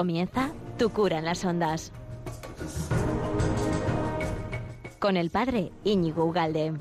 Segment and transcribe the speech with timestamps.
[0.00, 1.92] Comienza Tu cura en las ondas.
[4.98, 6.72] Con el padre Íñigo Ugalde.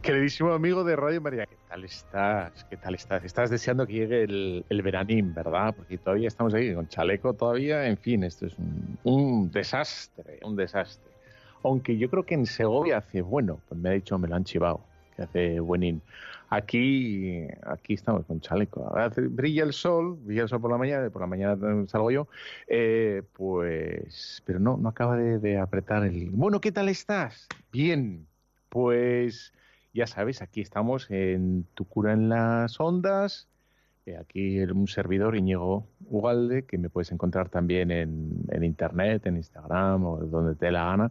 [0.00, 2.64] Queridísimo amigo de Radio María, ¿qué tal estás?
[2.70, 3.24] ¿Qué tal estás?
[3.24, 5.74] Estás deseando que llegue el, veranín, ¿verdad?
[5.76, 7.84] Porque todavía estamos aquí con chaleco todavía.
[7.88, 8.54] En fin, esto es
[9.02, 11.07] un, desastre, un desastre.
[11.62, 14.44] Aunque yo creo que en Segovia hace bueno, pues me ha dicho, me lo han
[14.44, 14.80] chivado,
[15.16, 16.02] que hace buenín.
[16.50, 18.90] Aquí, aquí estamos con chaleco.
[19.30, 22.28] brilla el sol, brilla el sol por la mañana, por la mañana salgo yo,
[22.66, 26.30] eh, pues, pero no, no acaba de, apretar el.
[26.30, 27.48] Bueno, ¿qué tal estás?
[27.70, 28.26] Bien,
[28.70, 29.52] pues
[29.92, 33.48] ya sabes, aquí estamos en Tu cura en las ondas.
[34.06, 40.04] Eh, aquí un servidor, Íñigo Ugalde, que me puedes encontrar también en, internet, en Instagram
[40.04, 41.10] o donde te dé la gana.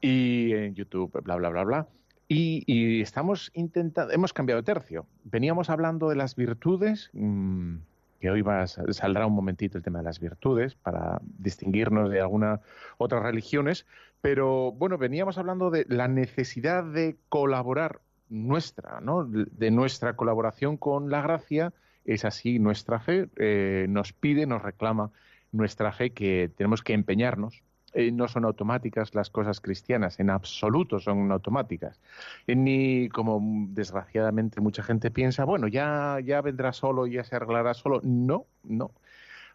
[0.00, 1.88] Y en YouTube, bla, bla, bla, bla.
[2.28, 5.06] Y, estamos intentando, hemos cambiado de tercio.
[5.24, 7.10] Veníamos hablando de las virtudes.
[7.14, 7.76] Mm,
[8.20, 12.60] que hoy va, saldrá un momentito el tema de las virtudes para distinguirnos de algunas
[12.98, 13.86] otras religiones,
[14.20, 19.24] pero bueno, veníamos hablando de la necesidad de colaborar nuestra, ¿no?
[19.24, 21.72] de nuestra colaboración con la gracia,
[22.04, 25.12] es así nuestra fe, eh, nos pide, nos reclama
[25.52, 27.62] nuestra fe que tenemos que empeñarnos
[27.98, 31.98] eh, no son automáticas las cosas cristianas, en absoluto son automáticas.
[32.46, 38.00] Ni como desgraciadamente mucha gente piensa, bueno, ya, ya vendrá solo, ya se arreglará solo.
[38.04, 38.92] No, no.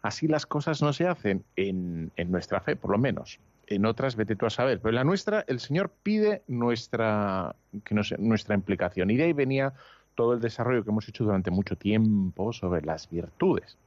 [0.02, 3.40] Así las cosas no se hacen en, nuestra fe, por lo menos.
[3.66, 4.78] En otras, vete tú a saber.
[4.78, 9.10] Pero en la nuestra, el Señor pide nuestra, que nuestra implicación.
[9.10, 9.72] Y de ahí venía
[10.16, 13.78] todo el desarrollo que hemos hecho durante mucho tiempo sobre las virtudes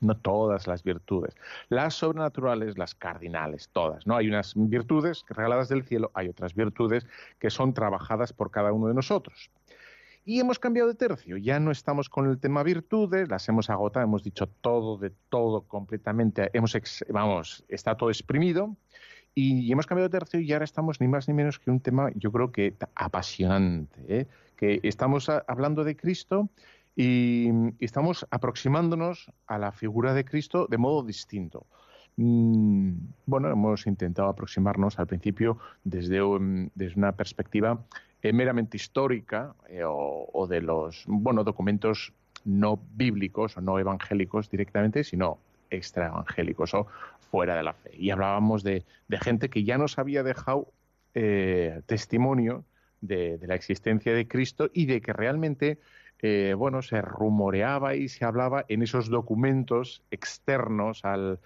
[0.00, 1.34] no todas las virtudes.
[1.68, 4.06] Las sobrenaturales, las cardinales, todas.
[4.06, 4.16] ¿no?
[4.16, 7.06] Hay unas virtudes regaladas del cielo, hay otras virtudes
[7.38, 9.50] que son trabajadas por cada uno de nosotros.
[10.28, 14.04] Y hemos cambiado de tercio, ya no estamos con el tema virtudes, las hemos agotado,
[14.04, 16.76] hemos dicho todo de todo completamente, hemos
[17.10, 18.76] vamos, está todo exprimido
[19.36, 22.10] y, hemos cambiado de tercio y ahora estamos ni más ni menos que un tema,
[22.16, 24.26] yo creo que apasionante, ¿eh?
[24.56, 26.48] que estamos hablando de Cristo
[26.96, 31.66] y, estamos aproximándonos a la figura de Cristo de modo distinto.
[32.16, 32.92] Mm,
[33.26, 36.20] bueno, hemos intentado aproximarnos al principio desde,
[36.74, 37.78] desde una perspectiva
[38.22, 42.14] eh, meramente histórica eh, o, de los bueno, documentos
[42.46, 46.86] no bíblicos o no evangélicos directamente, sino extraevangélicos o
[47.30, 47.90] fuera de la fe.
[47.98, 48.84] Y hablábamos de,
[49.20, 50.72] gente que ya nos había dejado
[51.14, 52.64] eh, testimonio
[53.02, 55.78] de, de, la existencia de Cristo y de que realmente
[56.22, 61.38] eh, bueno, se rumoreaba y se hablaba en esos documentos externos al,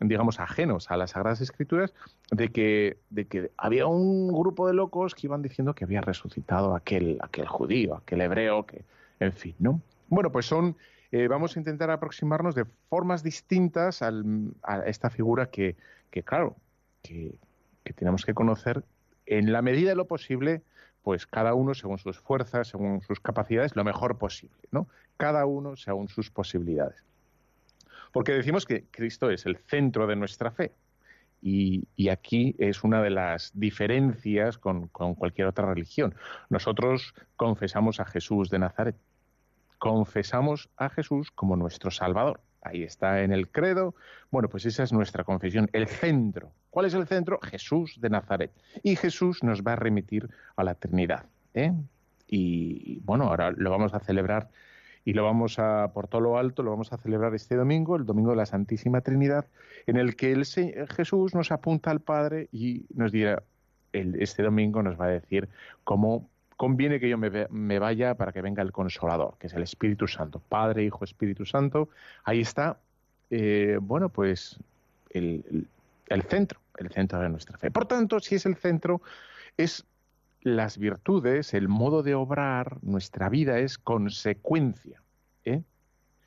[0.00, 1.94] digamos, ajenos a las Sagradas Escrituras,
[2.30, 6.74] de que, de que había un grupo de locos que iban diciendo que había resucitado
[6.74, 8.84] aquel, aquel judío, aquel hebreo, que,
[9.20, 9.80] en fin, ¿no?
[10.08, 10.76] Bueno, pues son,
[11.10, 14.12] eh, vamos a intentar aproximarnos de formas distintas a
[14.86, 15.76] esta figura que,
[16.10, 16.56] que claro,
[17.02, 17.38] que,
[17.84, 18.84] que tenemos que conocer
[19.26, 20.62] en la medida de lo posible
[21.04, 24.88] pues cada uno según sus fuerzas, según sus capacidades, lo mejor posible, ¿no?
[25.18, 27.04] Cada uno según sus posibilidades.
[28.10, 30.72] Porque decimos que Cristo es el centro de nuestra fe.
[31.42, 36.14] Y, aquí es una de las diferencias con, con cualquier otra religión.
[36.48, 38.96] Nosotros confesamos a Jesús de Nazaret.
[39.76, 42.40] Confesamos a Jesús como nuestro Salvador.
[42.64, 43.94] Ahí está en el credo.
[44.30, 46.50] Bueno, pues esa es nuestra confesión, el centro.
[46.70, 47.38] ¿Cuál es el centro?
[47.42, 48.50] Jesús de Nazaret.
[48.82, 51.26] Y Jesús nos va a remitir a la Trinidad.
[51.52, 51.72] ¿eh?
[52.26, 54.48] Y bueno, ahora lo vamos a celebrar
[55.04, 58.06] y lo vamos a, por todo lo alto, lo vamos a celebrar este domingo, el
[58.06, 59.46] domingo de la Santísima Trinidad,
[59.86, 63.42] en el que el Jesús nos apunta al Padre y nos dirá,
[63.92, 65.48] el, este domingo nos va a decir
[65.84, 70.06] cómo conviene que yo me, vaya para que venga el consolador, que es el Espíritu
[70.06, 71.88] Santo, Padre, Hijo, Espíritu Santo.
[72.24, 72.78] Ahí está,
[73.30, 74.58] eh, bueno, pues
[75.10, 75.66] el,
[76.28, 77.70] centro, el centro de nuestra fe.
[77.70, 79.02] Por tanto, si es el centro,
[79.56, 79.84] es
[80.42, 85.00] las virtudes, el modo de obrar, nuestra vida es consecuencia.
[85.44, 85.62] ¿eh?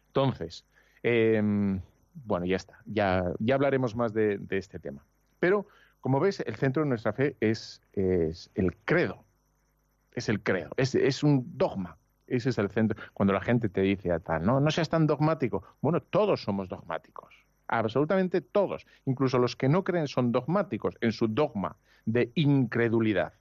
[0.08, 0.66] Entonces,
[1.04, 1.80] em,
[2.26, 5.04] bueno, ya está, ya, ya hablaremos más de, este tema.
[5.40, 5.68] Pero,
[6.02, 9.24] como ves, el centro de nuestra fe es, es el credo,
[10.18, 11.98] es el credo, es, un dogma.
[12.26, 13.02] Ese es el centro.
[13.14, 15.64] Cuando la gente te dice a tal, no, no seas tan dogmático.
[15.80, 17.34] Bueno, todos somos dogmáticos.
[17.68, 18.86] Absolutamente todos.
[19.06, 23.34] Incluso los que no creen son dogmáticos en su dogma de incredulidad.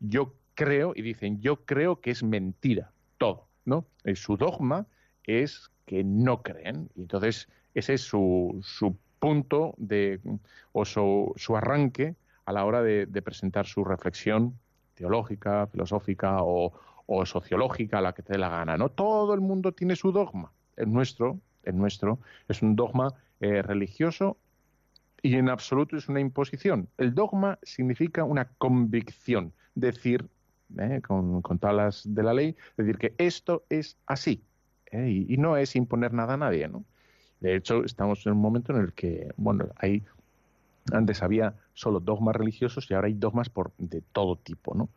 [0.00, 3.46] Yo creo, y dicen, yo creo que es mentira todo.
[3.64, 3.86] ¿no?
[4.14, 4.86] su dogma
[5.24, 6.90] es que no creen.
[6.96, 10.20] Y entonces ese es su, su punto de,
[10.72, 14.58] o su, su arranque a la hora de, presentar su reflexión
[14.98, 16.72] teológica, filosófica o,
[17.24, 18.76] sociológica, la que te dé la gana.
[18.76, 18.90] ¿no?
[18.90, 20.52] Todo el mundo tiene su dogma.
[20.76, 22.18] El nuestro, el nuestro
[22.48, 24.36] es un dogma eh, religioso
[25.22, 26.88] y en absoluto es una imposición.
[26.98, 30.28] El dogma significa una convicción, decir,
[30.78, 34.44] eh, con, con tablas de la ley, decir que esto es así.
[34.90, 36.68] Eh, y, no es imponer nada a nadie.
[37.40, 40.02] De hecho, estamos en un momento en el que, bueno, hay
[40.92, 44.88] antes había solo dogmas religiosos y ahora hay dogmas por, de todo tipo, ¿no?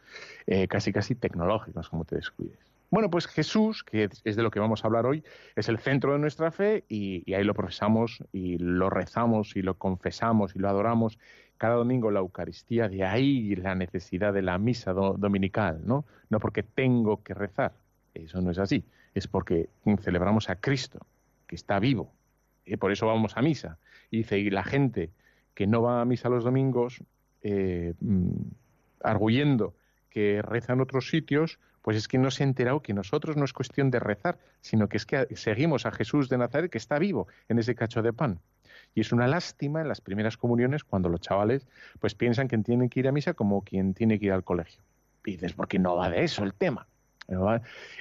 [0.47, 2.71] Eh, casi casi tecnológicos, como te descuides.
[2.91, 5.23] Bueno, pues Jesús, que es de lo que vamos a hablar hoy,
[5.55, 9.75] es el centro de nuestra fe y, ahí lo profesamos y lo rezamos y lo
[9.75, 11.17] confesamos y lo adoramos
[11.57, 16.03] cada domingo la Eucaristía, de ahí la necesidad de la misa dominical, ¿no?
[16.29, 17.71] No porque tengo que rezar,
[18.13, 18.83] eso no es así,
[19.13, 19.69] es porque
[20.01, 20.99] celebramos a Cristo,
[21.47, 22.11] que está vivo,
[22.65, 23.77] y por eso vamos a misa.
[24.09, 25.11] Y dice, y la gente
[25.53, 27.03] que no va a misa los domingos,
[27.43, 28.31] eh, mm,
[29.03, 29.75] arguyendo
[30.09, 33.45] que reza en otros sitios, pues es que no se ha enterado que nosotros no
[33.45, 36.99] es cuestión de rezar, sino que es que seguimos a Jesús de Nazaret que está
[36.99, 38.39] vivo en ese cacho de pan.
[38.93, 41.65] Y es una lástima en las primeras comuniones cuando los chavales
[41.99, 44.81] pues piensan que tienen que ir a misa como quien tiene que ir al colegio.
[45.25, 46.87] Y dices, porque no va de eso el tema.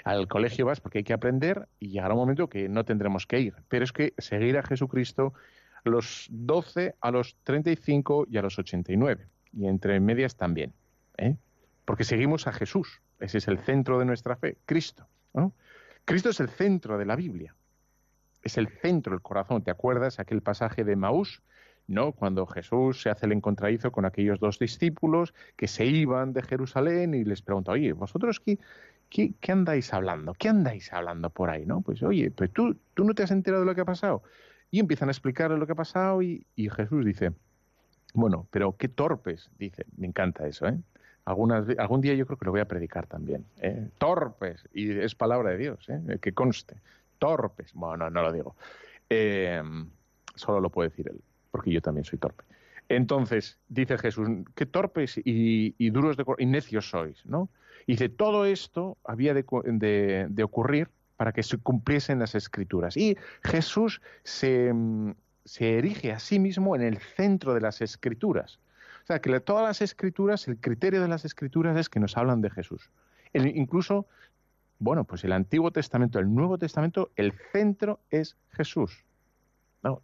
[0.04, 3.40] Al colegio vas porque hay que aprender y llegará un momento que no tendremos que
[3.40, 3.54] ir.
[3.68, 5.34] Pero es que seguir a Jesucristo
[5.84, 9.26] a los 12, a los 35 y a los 89.
[9.52, 10.72] Y entre medias también.
[11.18, 11.36] ¿eh?
[11.84, 13.00] Porque seguimos a Jesús.
[13.18, 15.06] Ese es el centro de nuestra fe, Cristo.
[16.04, 17.54] Cristo es el centro de la Biblia.
[18.42, 19.62] Es el centro, el corazón.
[19.62, 21.42] ¿Te acuerdas aquel pasaje de Maús?
[21.86, 22.12] ¿no?
[22.12, 27.14] Cuando Jesús se hace el encontradizo con aquellos dos discípulos que se iban de Jerusalén
[27.14, 28.58] y les pregunta, oye, ¿vosotros qué,
[29.10, 30.34] ¿Qué, andáis hablando?
[30.34, 31.66] ¿Qué andáis hablando por ahí?
[31.66, 31.80] ¿no?
[31.80, 34.22] Pues oye, pues tú, tú no te has enterado de lo que ha pasado.
[34.70, 37.32] Y empiezan a explicar lo que ha pasado y, Jesús dice,
[38.14, 40.78] bueno, pero qué torpes, dice, me encanta eso, ¿eh?
[41.24, 43.44] Algunas, algún día yo creo que lo voy a predicar también.
[43.60, 43.88] ¿eh?
[43.98, 46.18] Torpes, y es palabra de Dios, ¿eh?
[46.20, 46.76] que conste.
[47.18, 48.56] Torpes, bueno, no, lo digo.
[49.08, 49.62] Eh,
[50.34, 51.20] solo lo puede decir él,
[51.50, 52.44] porque yo también soy torpe.
[52.90, 57.48] Entonces, dice Jesús, qué torpes y, duros de, y necios sois, ¿no?
[57.86, 60.88] Y dice, todo esto había de, ocurrir
[61.20, 62.96] para que se cumpliesen las escrituras.
[62.96, 64.72] Y Jesús se,
[65.58, 68.58] erige a sí mismo en el centro de las escrituras.
[69.02, 72.40] O sea, que todas las escrituras, el criterio de las escrituras es que nos hablan
[72.40, 72.88] de Jesús.
[73.34, 74.06] incluso,
[74.78, 79.04] bueno, pues el Antiguo Testamento, el Nuevo Testamento, el centro es Jesús.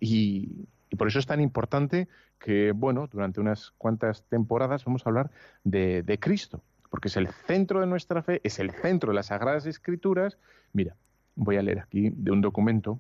[0.01, 0.69] Y,
[0.99, 2.09] por eso es tan importante
[2.39, 5.31] que, bueno, durante unas cuantas temporadas vamos a hablar
[5.65, 9.67] de Cristo porque es el centro de nuestra fe, es el centro de las Sagradas
[9.67, 10.39] Escrituras.
[10.73, 10.97] Mira,
[11.37, 12.99] voy a leer aquí de un documento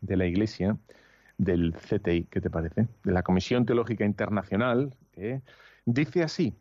[0.00, 0.76] de la Iglesia,
[1.38, 2.86] del CTI, ¿qué te parece?
[3.02, 5.40] De la Comisión Teológica Internacional, ¿eh?
[5.86, 6.54] dice así,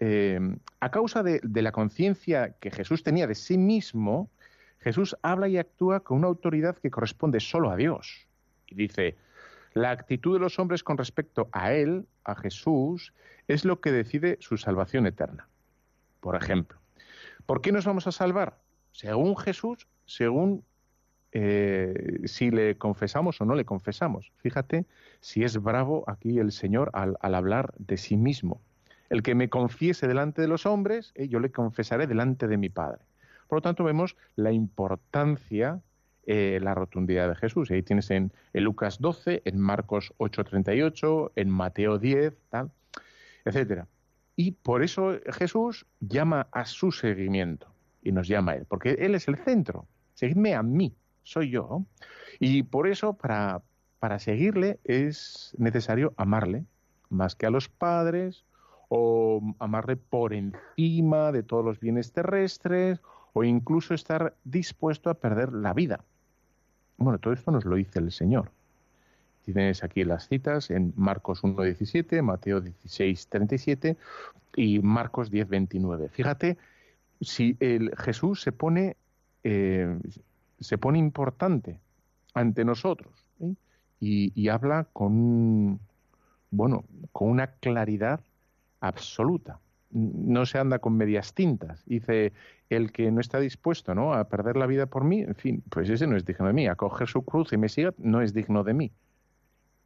[0.00, 0.40] eh,
[0.80, 4.30] a causa de, de la conciencia que Jesús tenía de sí mismo,
[4.80, 8.26] Jesús habla y actúa con una autoridad que corresponde solo a Dios.
[8.66, 9.16] Y dice,
[9.72, 13.14] la actitud de los hombres con respecto a Él, a Jesús,
[13.48, 15.48] es lo que decide su salvación eterna.
[16.20, 16.78] Por ejemplo,
[17.46, 18.58] ¿por qué nos vamos a salvar?
[18.94, 20.64] Según Jesús, según
[21.32, 24.30] eh, si le confesamos o no le confesamos.
[24.36, 24.86] Fíjate
[25.20, 28.60] si es bravo aquí el Señor al, hablar de sí mismo.
[29.10, 32.68] El que me confiese delante de los hombres, eh, yo le confesaré delante de mi
[32.68, 33.00] Padre.
[33.48, 35.80] Por lo tanto, vemos la importancia,
[36.24, 37.72] eh, la rotundidad de Jesús.
[37.72, 42.70] ahí tienes en, en Lucas 12, en Marcos 8:38, en Mateo 10, tal
[43.44, 43.88] etcétera.
[44.36, 47.73] Y por eso Jesús llama a su seguimiento
[48.04, 49.86] y nos llama a Él, porque Él es el centro.
[50.12, 50.94] Seguidme a mí,
[51.24, 51.84] soy yo.
[52.38, 53.62] Y por eso, para,
[53.98, 56.64] para seguirle, es necesario amarle,
[57.08, 58.44] más que a los padres,
[58.88, 63.00] o amarle por encima de todos los bienes terrestres,
[63.32, 66.04] o incluso estar dispuesto a perder la vida.
[66.98, 68.52] Bueno, todo esto nos lo dice el Señor.
[69.44, 73.96] Tienes aquí las citas en Marcos 1.17, Mateo 16.37
[74.56, 76.08] y Marcos 10.29.
[76.10, 76.56] Fíjate
[77.24, 78.96] si el Jesús se pone,
[79.42, 79.98] eh,
[80.60, 81.80] se pone importante
[82.34, 83.54] ante nosotros ¿eh?
[84.00, 85.80] y, habla con,
[86.50, 88.20] bueno, con una claridad
[88.80, 89.60] absoluta.
[89.90, 91.84] No se anda con medias tintas.
[91.86, 92.32] Dice,
[92.68, 94.12] el que no está dispuesto ¿no?
[94.12, 96.66] a perder la vida por mí, en fin, pues ese no es digno de mí.
[96.66, 98.92] A coger su cruz y me siga no es digno de mí.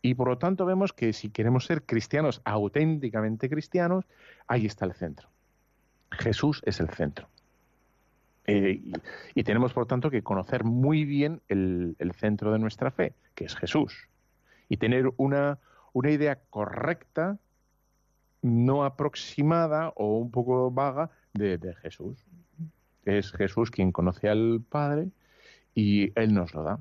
[0.00, 4.06] Y por lo tanto vemos que si queremos ser cristianos auténticamente cristianos,
[4.46, 5.28] ahí está el centro.
[6.10, 7.28] Jesús es el centro.
[8.46, 8.80] Eh,
[9.34, 13.54] y, tenemos por tanto que conocer muy bien el, centro de nuestra fe, que es
[13.54, 14.08] Jesús.
[14.70, 15.58] Y tener una,
[15.92, 17.38] una idea correcta
[18.40, 22.24] no aproximada o un poco vaga de, de Jesús.
[23.04, 25.08] Es Jesús quien conoce al Padre
[25.74, 26.80] y Él nos lo da.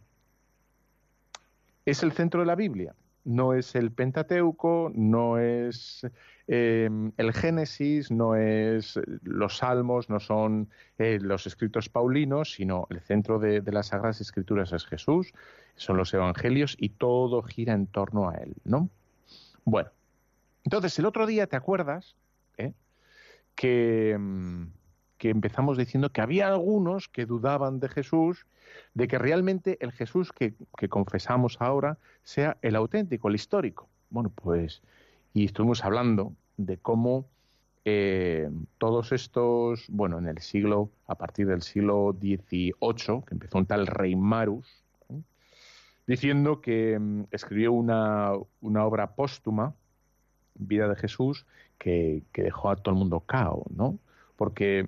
[1.86, 2.96] Es el centro de la Biblia,
[3.28, 6.08] no es el Pentateuco, no es
[6.48, 13.02] eh, el Génesis, no es los Salmos, no son eh, los escritos paulinos, sino el
[13.02, 15.34] centro de, las Sagradas Escrituras es Jesús,
[15.76, 18.90] son los Evangelios y todo gira en torno a Él, ¿no?
[19.66, 19.90] Bueno,
[20.64, 22.16] entonces el otro día, ¿te acuerdas?
[22.58, 22.72] ¿Eh?
[23.56, 24.68] Que, mm,
[25.18, 28.46] que empezamos diciendo que había algunos que dudaban de Jesús,
[28.94, 30.54] de que realmente el Jesús que,
[30.90, 33.90] confesamos ahora sea el auténtico, el histórico.
[34.10, 34.82] Bueno, pues,
[35.34, 37.26] y estuvimos hablando de cómo
[37.86, 43.66] eh, todos estos, bueno, en el siglo, a partir del siglo XVIII, que empezó un
[43.66, 44.84] tal rey Marus,
[46.06, 48.32] diciendo que mm, escribió una,
[48.62, 49.74] una, obra póstuma,
[50.60, 51.46] Vida de Jesús,
[51.78, 54.00] que, que dejó a todo el mundo cao, ¿no?
[54.36, 54.88] Porque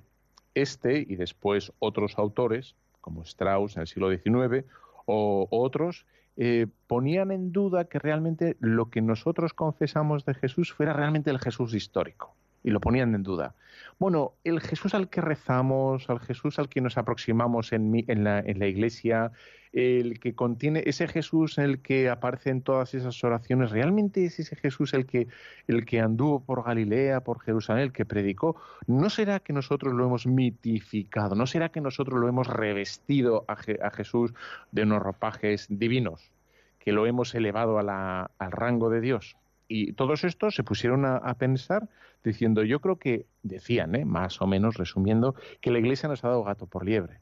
[0.60, 4.66] este y después otros autores, como Strauss en el siglo XIX,
[5.06, 10.92] o, otros, eh, ponían en duda que realmente lo que nosotros confesamos de Jesús fuera
[10.92, 13.54] realmente el Jesús histórico y lo ponían en duda.
[13.98, 18.40] Bueno, el Jesús al que rezamos, al Jesús al que nos aproximamos en, en, la,
[18.40, 19.32] en, la, iglesia,
[19.72, 24.56] el que contiene ese Jesús en el que aparecen todas esas oraciones, ¿realmente es ese
[24.56, 25.28] Jesús el que,
[25.66, 28.56] el que anduvo por Galilea, por Jerusalén, el que predicó?
[28.86, 31.34] ¿No será que nosotros lo hemos mitificado?
[31.34, 34.32] ¿No será que nosotros lo hemos revestido a, a Jesús
[34.72, 36.32] de unos ropajes divinos?
[36.78, 39.36] ¿Que lo hemos elevado a la, al rango de Dios?
[39.70, 41.88] Y todos estos se pusieron a, pensar
[42.24, 44.04] diciendo, yo creo que decían, ¿eh?
[44.04, 47.20] más o menos resumiendo, que la Iglesia nos ha dado gato por liebre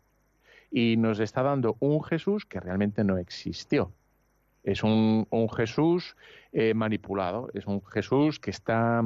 [0.71, 3.93] y nos está dando un Jesús que realmente no existió.
[4.64, 6.17] Es un, Jesús
[6.52, 9.05] eh, manipulado, es un Jesús que está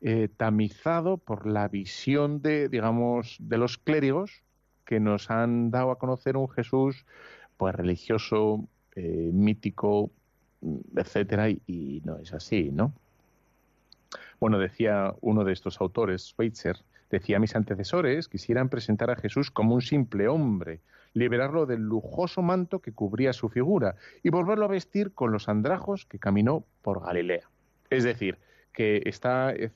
[0.00, 4.44] eh, tamizado por la visión de, digamos, de los clérigos
[4.84, 7.04] que nos han dado a conocer un Jesús
[7.56, 10.12] pues religioso, mítico,
[10.96, 12.92] etcétera, y, no es así, ¿no?
[14.40, 16.78] Bueno, decía uno de estos autores, Schweitzer,
[17.10, 20.80] decía, mis antecesores quisieran presentar a Jesús como un simple hombre,
[21.14, 26.06] liberarlo del lujoso manto que cubría su figura y volverlo a vestir con los andrajos
[26.06, 27.48] que caminó por Galilea.
[27.90, 28.38] Es decir,
[28.72, 29.70] que está eh,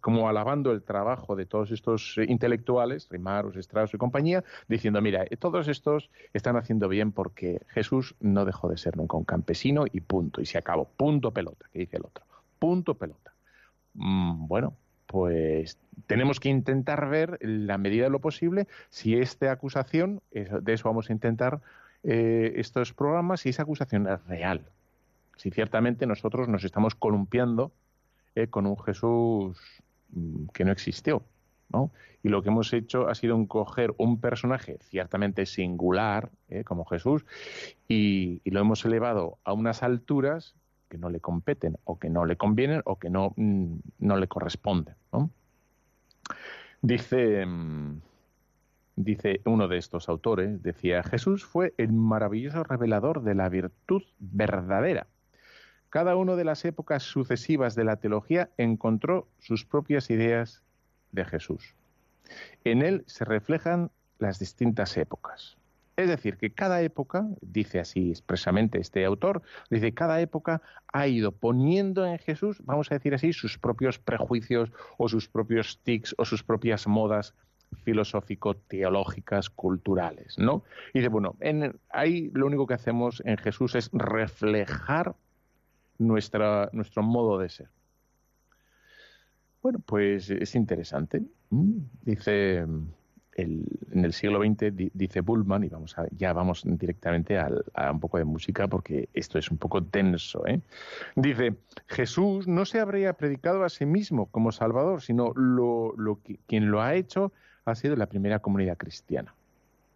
[0.00, 5.24] como alabando el trabajo de todos estos eh, intelectuales, Rimaros, Strauss y compañía, diciendo, mira,
[5.24, 9.84] eh, todos estos están haciendo bien porque Jesús no dejó de ser nunca un campesino
[9.90, 12.24] y punto, y se acabó, punto pelota, que dice el otro,
[12.58, 13.32] punto pelota.
[13.94, 14.76] Mm, bueno,
[15.06, 20.72] pues tenemos que intentar ver, en la medida de lo posible, si esta acusación, de
[20.72, 21.60] eso vamos a intentar
[22.02, 24.62] estos programas, si esa acusación es real.
[25.36, 27.72] Si ciertamente nosotros nos estamos columpiando
[28.46, 29.58] con un Jesús
[30.12, 31.22] mm, que no existió.
[31.70, 31.90] ¿no?
[32.22, 37.24] Y lo que hemos hecho ha sido coger un personaje ciertamente singular, eh, como Jesús,
[37.88, 40.54] y, lo hemos elevado a unas alturas
[40.88, 44.26] que no le competen, o que no le convienen, o que no, mm, no le
[44.26, 44.94] corresponden.
[46.80, 48.00] Dice, mm,
[48.96, 55.06] dice uno de estos autores, decía, Jesús fue el maravilloso revelador de la virtud verdadera
[55.90, 60.62] cada una de las épocas sucesivas de la teología encontró sus propias ideas
[61.12, 61.74] de Jesús.
[62.64, 65.56] En él se reflejan las distintas épocas.
[65.96, 71.32] Es decir, que cada época, dice así expresamente este autor, dice, cada época ha ido
[71.32, 76.24] poniendo en Jesús, vamos a decir así, sus propios prejuicios o sus propios tics o
[76.24, 77.34] sus propias modas
[77.82, 80.62] filosófico-teológicas, culturales, ¿no?
[80.94, 85.16] Y dice, bueno, en, ahí lo único que hacemos en Jesús es reflejar
[85.98, 87.68] nuestra, nuestro modo de ser.
[89.62, 91.22] Bueno, pues es interesante.
[91.50, 92.64] Mm, dice
[93.38, 98.18] en el siglo XX, dice Bullman, y vamos a, ya vamos directamente a un poco
[98.18, 100.44] de música porque esto es un poco tenso.
[100.46, 100.60] ¿eh?
[101.14, 101.54] Dice,
[101.86, 106.82] Jesús no se habría predicado a sí mismo como Salvador, sino lo, lo quien lo
[106.82, 107.32] ha hecho
[107.64, 109.32] ha sido la primera comunidad cristiana,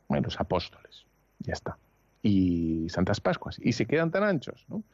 [0.09, 1.05] bueno, los apóstoles.
[1.41, 1.77] Ya está
[2.23, 4.65] y Santas Pascuas, y se quedan tan anchos.
[4.69, 4.85] ¿no?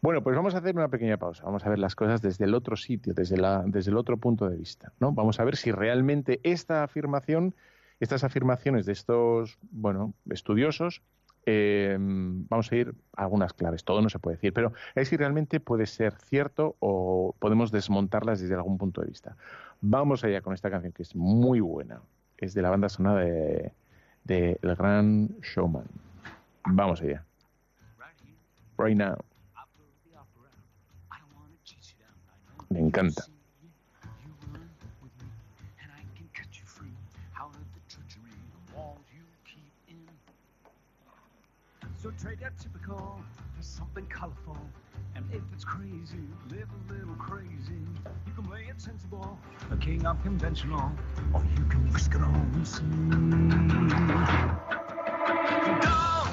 [0.00, 2.54] Bueno, pues vamos a hacer una pequeña pausa, vamos a ver las cosas desde el
[2.54, 4.92] otro sitio, desde, la, desde el otro punto de vista.
[5.00, 5.12] ¿no?
[5.12, 7.54] Vamos a ver si realmente esta afirmación,
[7.98, 11.02] estas afirmaciones de estos bueno, estudiosos,
[11.46, 15.58] eh, vamos a ir algunas claves, todo no se puede decir, pero es si realmente
[15.58, 19.36] puede ser cierto o podemos desmontarlas desde algún punto de vista.
[19.80, 22.00] Vamos allá con esta canción que es muy buena,
[22.36, 23.72] es de la banda sonora de,
[24.24, 25.86] de El Gran Showman.
[26.66, 27.24] Vamos allá.
[28.78, 29.16] Right now.
[32.70, 33.22] Me encanta.
[42.02, 43.20] So trade that typical
[43.54, 44.56] for something colorful.
[45.14, 46.16] And if it's crazy,
[46.48, 47.84] live a little crazy.
[48.26, 49.38] You can play it sensible,
[49.70, 50.92] a king of conventional,
[51.34, 52.22] or you can risk it
[56.00, 56.09] all.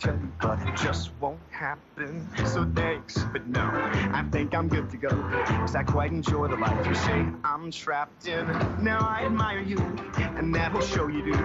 [0.00, 2.28] Tell you, but it just won't happen.
[2.44, 5.08] So thanks, but no, I think I'm good to go.
[5.08, 8.46] Cause I quite enjoy the life you say I'm trapped in.
[8.82, 9.78] Now I admire you,
[10.18, 11.38] and that will show you do.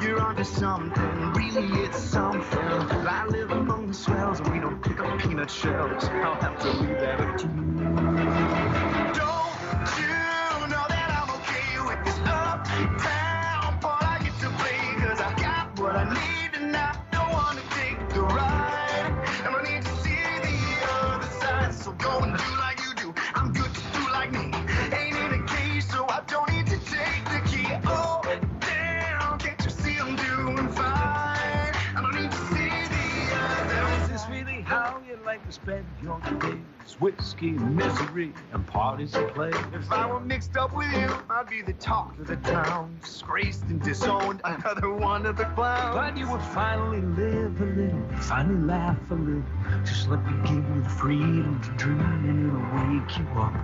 [0.00, 2.58] You're onto something, really it's something.
[2.58, 6.04] I live among the swells, and we don't pick up peanut shells.
[6.04, 7.52] I'll have to leave that up to you.
[9.14, 9.52] Don't
[10.00, 13.31] you know that I'm okay with this uptown
[35.62, 36.58] spend your days?
[36.98, 39.50] Whiskey, misery, and parties to play.
[39.72, 42.98] If I were mixed up with you, I'd be the talk of the town.
[43.02, 45.94] Disgraced and disowned, another one of the clowns.
[45.94, 49.44] But you would finally live a little, finally laugh a little.
[49.84, 53.54] Just let me give you the freedom to dream, and it'll wake you up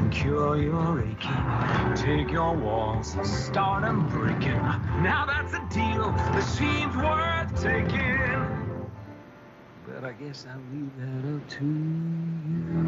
[0.00, 1.96] and cure your aching.
[1.96, 4.62] Take your walls and start them breaking.
[5.02, 8.39] Now that's a deal that seems worth taking.
[10.00, 12.80] But I guess I'll leave that up to you.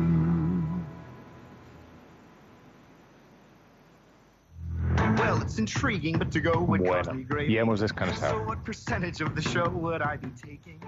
[5.18, 7.50] Well, it's intriguing, but to go would cost Bueno, me great.
[7.50, 8.46] y hemos So descansado.
[8.46, 10.80] what percentage of the show would I be taking?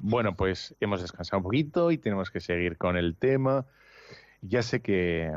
[0.00, 3.66] Bueno, pues hemos descansado un poquito y tenemos que seguir con el tema.
[4.40, 5.30] Ya sé que,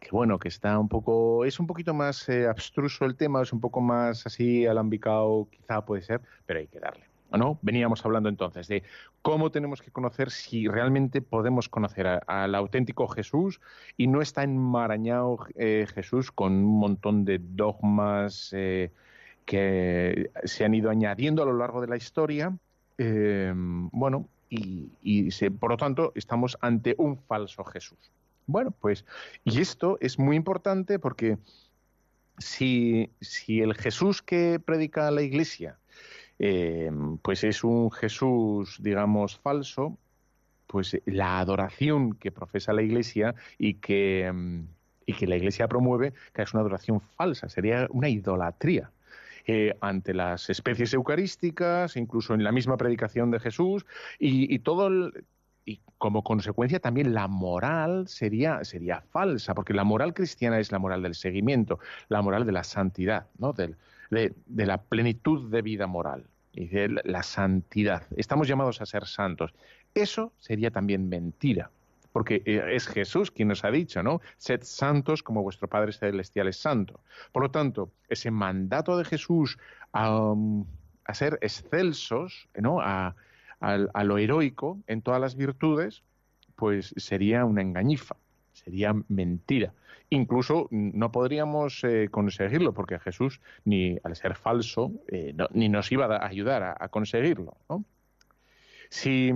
[0.00, 3.52] que bueno, que está un poco, es un poquito más eh, abstruso el tema, es
[3.52, 7.11] un poco más así alambicado, quizá puede ser, pero hay que darle.
[7.36, 7.58] ¿No?
[7.62, 8.82] Veníamos hablando entonces de
[9.22, 13.60] cómo tenemos que conocer si realmente podemos conocer al auténtico Jesús
[13.96, 18.90] y no está enmarañado eh, Jesús con un montón de dogmas eh,
[19.44, 22.56] que se han ido añadiendo a lo largo de la historia.
[22.98, 27.98] eh, bueno, y, por lo tanto estamos ante un falso Jesús.
[28.46, 29.04] Bueno, pues,
[29.44, 31.38] y esto es muy importante porque
[32.38, 35.78] si, si el Jesús que predica la Iglesia
[36.38, 36.90] eh,
[37.22, 39.96] pues es un Jesús, digamos, falso,
[40.66, 44.62] pues la adoración que profesa la Iglesia y que, mm,
[45.06, 48.90] y que la Iglesia promueve, que es una adoración falsa, sería una idolatría.
[49.44, 53.84] eh, ante las especies eucarísticas, incluso en la misma predicación de Jesús,
[54.20, 55.24] y, todo el-
[55.64, 60.78] y como consecuencia también la moral sería, sería falsa, porque la moral cristiana es la
[60.78, 63.52] moral del seguimiento, la moral de la santidad, ¿no?
[63.52, 63.76] Del-
[64.12, 68.02] de, la plenitud de vida moral y de la- santidad.
[68.16, 69.54] Estamos llamados a ser santos.
[69.94, 71.70] Eso sería también mentira,
[72.12, 74.20] porque eh, es Jesús quien nos ha dicho, ¿no?
[74.36, 77.00] Sed santos como vuestro Padre Celestial es santo.
[77.32, 79.58] Por lo tanto, ese mandato de Jesús
[79.92, 80.66] a, um,
[81.14, 82.80] ser excelsos, ¿no?
[82.80, 83.14] A
[84.04, 86.02] lo heroico en todas las virtudes,
[86.56, 88.16] pues sería una engañifa,
[88.52, 89.72] sería mentira.
[90.10, 96.04] Incluso no podríamos eh, conseguirlo, porque Jesús, ni al ser falso, eh, ni nos iba
[96.04, 97.56] a ayudar a, conseguirlo.
[98.90, 99.32] Si,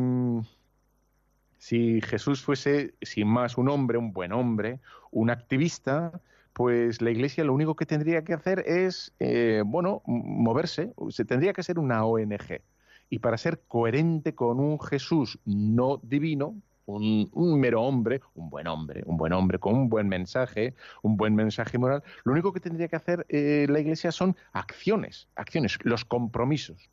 [2.03, 6.21] Jesús fuese, sin más, un hombre, un buen hombre, un activista,
[6.53, 11.55] pues la Iglesia lo único que tendría que hacer es, eh, bueno, moverse, se tendría
[11.55, 12.61] que ser una ONG.
[13.09, 16.55] Y para ser coherente con un Jesús no divino,
[16.87, 21.35] un, mero hombre, un buen hombre, un buen hombre con un buen mensaje, un buen
[21.35, 26.05] mensaje moral, lo único que tendría que hacer eh, la Iglesia son acciones, acciones, los
[26.05, 26.91] compromisos.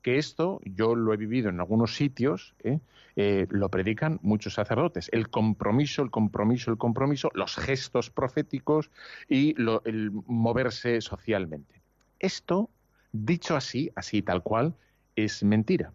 [0.00, 2.80] Que esto yo lo he vivido en algunos sitios, ¿eh?
[3.14, 5.08] Eh, lo predican muchos sacerdotes.
[5.12, 8.90] El compromiso, el compromiso, el compromiso, los gestos proféticos
[9.28, 11.82] y el moverse socialmente.
[12.18, 12.70] Esto,
[13.12, 14.74] dicho así, así tal cual,
[15.14, 15.92] es mentira.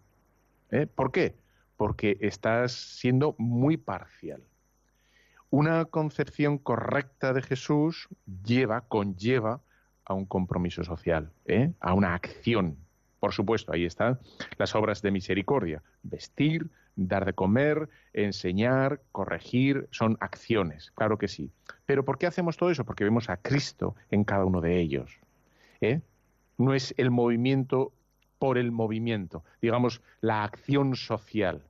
[0.94, 1.34] ¿Por qué?
[1.78, 4.42] Porque estás siendo muy parcial.
[5.48, 8.08] Una concepción correcta de Jesús
[8.44, 9.62] lleva, conlleva
[10.04, 11.72] a un compromiso social, ¿eh?
[11.80, 12.76] a una acción.
[13.18, 14.18] Por supuesto, ahí están
[14.58, 21.50] las obras de misericordia, vestir, dar de comer, enseñar, corregir, son acciones, claro que sí.
[21.86, 22.84] Pero ¿por qué hacemos todo eso?
[22.84, 25.18] Porque vemos a Cristo en cada uno de ellos.
[25.80, 26.02] ¿eh?
[26.58, 27.92] No es el movimiento
[28.38, 31.62] por el movimiento, digamos, la acción social.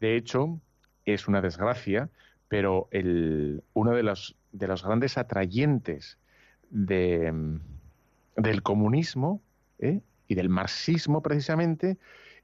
[0.00, 0.60] De hecho,
[1.04, 2.08] es una desgracia,
[2.48, 6.18] pero el, uno de los, de los grandes atrayentes
[6.70, 7.32] de,
[8.36, 9.40] del comunismo
[9.78, 10.00] ¿eh?
[10.26, 11.98] y del marxismo precisamente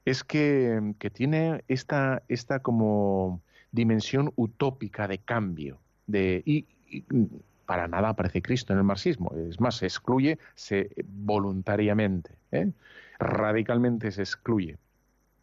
[0.05, 5.79] es que, que tiene esta, esta como dimensión utópica de cambio.
[6.07, 7.03] De, y, y
[7.65, 9.33] para nada aparece Cristo en el marxismo.
[9.49, 12.31] Es más, se excluye se, voluntariamente.
[12.51, 12.71] ¿eh?
[13.19, 14.77] Radicalmente se excluye.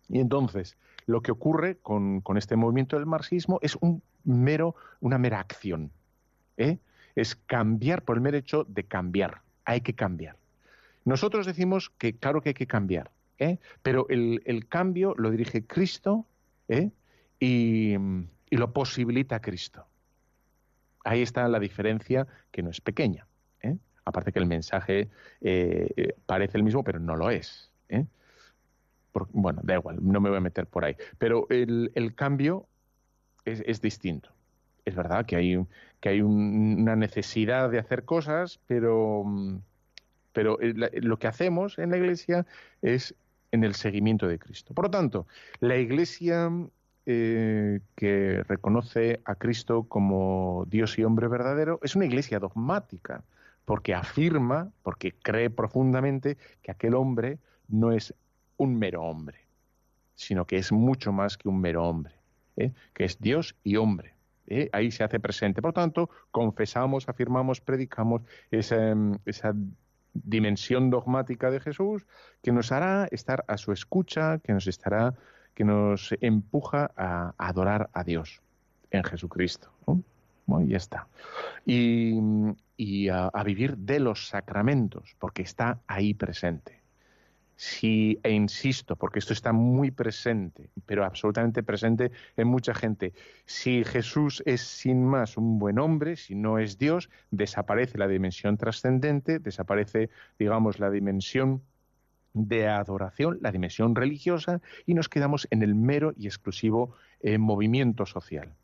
[0.08, 5.18] Y entonces, lo que ocurre con, con este movimiento del marxismo es un mero, una
[5.18, 5.90] mera acción.
[6.56, 6.78] ¿eh?
[7.14, 9.42] Es cambiar por el mero hecho de cambiar.
[9.64, 10.37] Hay que cambiar.
[11.04, 13.58] Nosotros decimos que claro que hay que cambiar, ¿eh?
[13.82, 16.26] pero el, el, cambio lo dirige Cristo
[16.68, 16.90] ¿eh?
[17.40, 17.94] y,
[18.50, 19.85] y, lo posibilita Cristo.
[21.04, 23.26] Ahí está la diferencia que no es pequeña.
[24.02, 24.04] ¿Eh?
[24.04, 25.08] Aparte que el mensaje
[25.40, 27.70] eh, parece el mismo, pero no lo es.
[27.88, 28.06] ¿eh?
[29.32, 30.96] Bueno, da igual, no me voy a meter por ahí.
[31.18, 32.66] Pero el, cambio
[33.44, 34.30] es, distinto.
[34.84, 35.64] Es verdad que hay,
[36.00, 39.24] que hay un, una necesidad de hacer cosas, pero
[40.32, 42.46] pero lo que hacemos en la Iglesia
[42.80, 43.14] es
[43.50, 44.74] en el seguimiento de Cristo.
[44.74, 45.26] Por lo tanto,
[45.60, 46.50] la Iglesia
[47.06, 53.24] eh, que reconoce a Cristo como Dios y hombre verdadero es una Iglesia dogmática,
[53.64, 58.14] porque afirma, porque cree profundamente que aquel hombre no es
[58.57, 59.46] un mero hombre,
[60.14, 62.14] sino que es mucho más que un mero hombre,
[62.57, 62.72] ¿eh?
[62.94, 64.14] que es Dios y hombre.
[64.46, 64.68] ¿eh?
[64.72, 65.62] Ahí se hace presente.
[65.62, 68.94] Por tanto, confesamos, afirmamos, predicamos esa,
[69.25, 69.55] esa
[70.14, 72.07] dimensión dogmática de Jesús
[72.42, 75.14] que nos hará estar a su escucha, que nos estará,
[75.55, 78.42] que nos empuja a, adorar a Dios
[78.90, 79.70] en Jesucristo.
[79.87, 80.03] ¿no?
[80.66, 81.07] Ya está.
[81.64, 82.18] Y,
[82.82, 86.82] y a, vivir de los sacramentos, porque está ahí presente.
[87.54, 93.12] Si, e insisto, porque esto está muy presente, pero absolutamente presente en mucha gente.
[93.46, 98.56] Si Jesús es sin más un buen hombre, si no es Dios, desaparece la dimensión
[98.56, 101.62] trascendente, desaparece, digamos, la dimensión
[102.34, 108.06] de adoración, la dimensión religiosa, y nos quedamos en el mero y exclusivo eh, movimiento
[108.06, 108.56] social.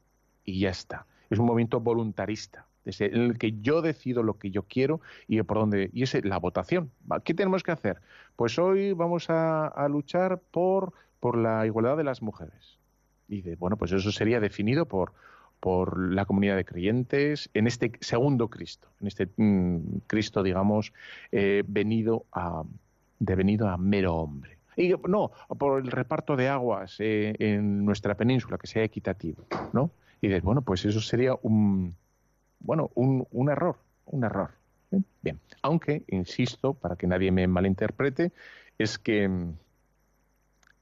[0.42, 1.06] Y ya está.
[1.30, 2.66] Es un movimiento voluntarista,
[3.00, 5.90] en el que yo decido lo que yo quiero y por dónde.
[5.92, 6.90] Y es la votación.
[7.24, 8.00] ¿Qué tenemos que hacer?
[8.36, 12.78] Pues hoy vamos a, luchar por, por la igualdad de las mujeres.
[13.28, 15.12] Y de, bueno, pues eso sería definido por,
[15.60, 20.92] por la comunidad de creyentes en este segundo Cristo, en este mmm, Cristo, digamos,
[21.32, 22.62] eh, venido a,
[23.18, 24.58] devenido a mero hombre.
[24.76, 29.90] Y no, por el reparto de aguas eh, en nuestra península, que sea equitativo, ¿no?
[30.20, 31.94] Y de, bueno, pues eso sería un,
[32.60, 34.50] bueno, un, un error, un error.
[35.22, 38.32] Bien, aunque, insisto, para que nadie me malinterprete,
[38.78, 39.28] es que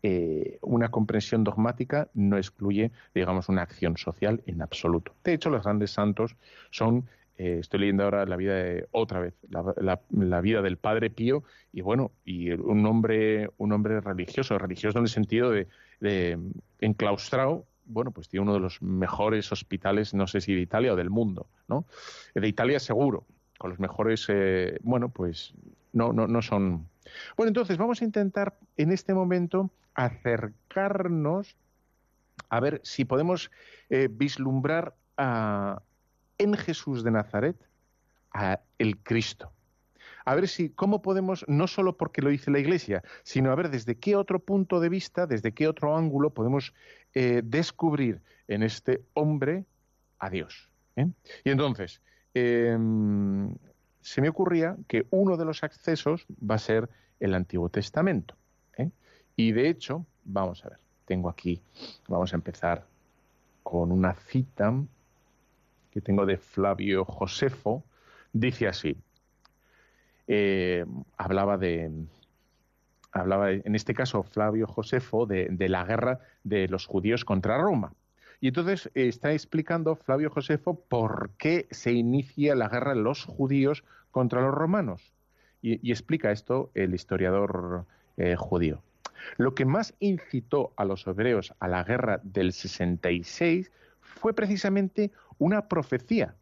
[0.02, 5.12] eh, una comprensión dogmática no excluye, digamos, una acción social en absoluto.
[5.24, 6.36] De hecho, los grandes santos
[6.70, 7.08] son,
[7.38, 11.80] eh, estoy leyendo ahora la vida de, otra vez, la, vida del Padre Pío, y
[11.80, 16.38] bueno, y un hombre, un hombre religioso, religioso en el sentido de
[16.80, 20.96] enclaustrado bueno, pues tiene uno de los mejores hospitales, no sé si de Italia o
[20.96, 21.86] del mundo, ¿no?
[22.34, 23.24] De Italia seguro,
[23.58, 25.54] con los mejores, eh, bueno, pues
[25.92, 26.88] no, no, no son.
[27.36, 31.56] Bueno, entonces vamos a intentar en este momento acercarnos
[32.48, 33.50] a ver si podemos
[33.88, 35.82] eh, vislumbrar a,
[36.38, 37.56] en Jesús de Nazaret
[38.32, 39.52] a el Cristo.
[40.26, 43.70] A ver si, cómo podemos, no solo porque lo dice la Iglesia, sino a ver
[43.70, 46.74] desde qué otro punto de vista, desde qué otro ángulo podemos
[47.14, 49.64] eh, descubrir en este hombre
[50.18, 50.68] a Dios.
[50.96, 51.06] ¿eh?
[51.44, 52.00] Y entonces,
[52.34, 52.76] eh,
[54.00, 56.88] se me ocurría que uno de los accesos va a ser
[57.20, 58.34] el Antiguo Testamento.
[58.76, 58.90] ¿eh?
[59.36, 61.62] Y de hecho, vamos a ver, tengo aquí,
[62.08, 62.84] vamos a empezar
[63.62, 64.74] con una cita
[65.92, 67.84] que tengo de Flavio Josefo,
[68.32, 68.96] dice así,
[70.28, 70.84] eh,
[71.16, 71.90] hablaba de,
[73.12, 77.92] hablaba en este caso Flavio Josefo de, de, la guerra de los judíos contra Roma.
[78.40, 83.24] Y entonces eh, está explicando Flavio Josefo por qué se inicia la guerra de los
[83.24, 85.12] judíos contra los romanos.
[85.62, 87.86] Y, explica esto el historiador
[88.16, 88.82] eh, judío.
[89.36, 95.68] Lo que más incitó a los hebreos a la guerra del 66 fue precisamente una
[95.68, 96.36] profecía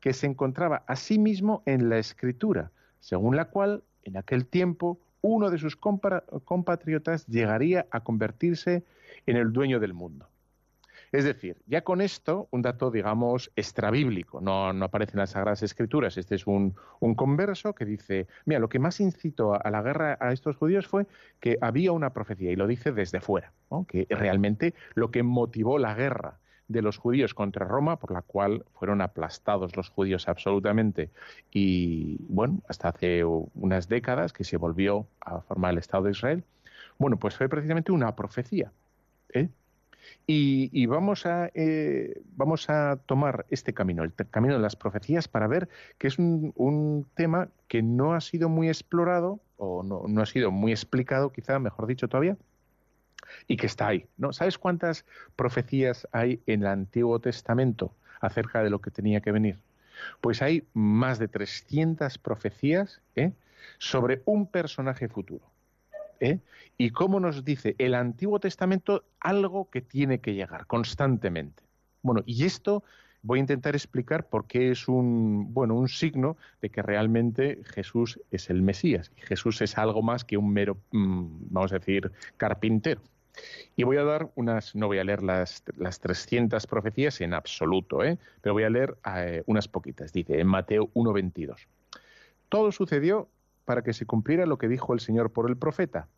[0.00, 4.98] que se encontraba a sí mismo en la escritura, según la cual en aquel tiempo
[5.20, 8.84] uno de sus compatriotas llegaría a convertirse
[9.26, 10.28] en el dueño del mundo.
[11.12, 15.62] Es decir, ya con esto, un dato, digamos, extrabíblico, no, no aparece en las Sagradas
[15.62, 16.16] Escrituras.
[16.18, 20.18] Este es un, un converso que dice, mira, lo que más incitó a, la guerra
[20.20, 21.06] a estos judíos fue
[21.40, 23.52] que había una profecía, y lo dice desde fuera,
[23.88, 28.64] que realmente lo que motivó la guerra de los judíos contra Roma, por la cual
[28.74, 31.10] fueron aplastados los judíos absolutamente.
[31.52, 36.44] Y bueno, hasta hace unas décadas que se volvió a formar el Estado de Israel.
[36.98, 38.72] Bueno, pues fue precisamente una profecía.
[39.32, 39.48] ¿eh?
[40.26, 45.46] Y, vamos, a, eh, vamos a tomar este camino, el camino de las profecías, para
[45.46, 50.22] ver que es un, un tema que no ha sido muy explorado, o no, no
[50.22, 52.36] ha sido muy explicado, quizá, mejor dicho todavía,
[53.46, 54.06] y que está ahí.
[54.16, 54.32] ¿no?
[54.32, 55.04] ¿Sabes cuántas
[55.36, 59.58] profecías hay en el Antiguo Testamento acerca de lo que tenía que venir?
[60.20, 63.32] Pues hay más de 300 profecías ¿eh?
[63.78, 65.44] sobre un personaje futuro.
[66.20, 66.40] ¿eh?
[66.78, 71.62] Y cómo nos dice el Antiguo Testamento algo que tiene que llegar constantemente.
[72.02, 72.84] Bueno, y esto
[73.22, 78.20] voy a intentar explicar por qué es un, bueno, un signo de que realmente Jesús
[78.30, 79.10] es el Mesías.
[79.16, 83.00] Y Jesús es algo más que un mero, mmm, vamos a decir, carpintero.
[83.76, 88.02] Y voy a dar unas, no voy a leer las, las 300 profecías en absoluto,
[88.04, 88.18] ¿eh?
[88.40, 90.12] pero voy a leer eh, unas poquitas.
[90.12, 91.66] Dice en Mateo 1.22.
[92.48, 93.28] Todo sucedió
[93.64, 96.08] para que se cumpliera lo que dijo el Señor por el profeta.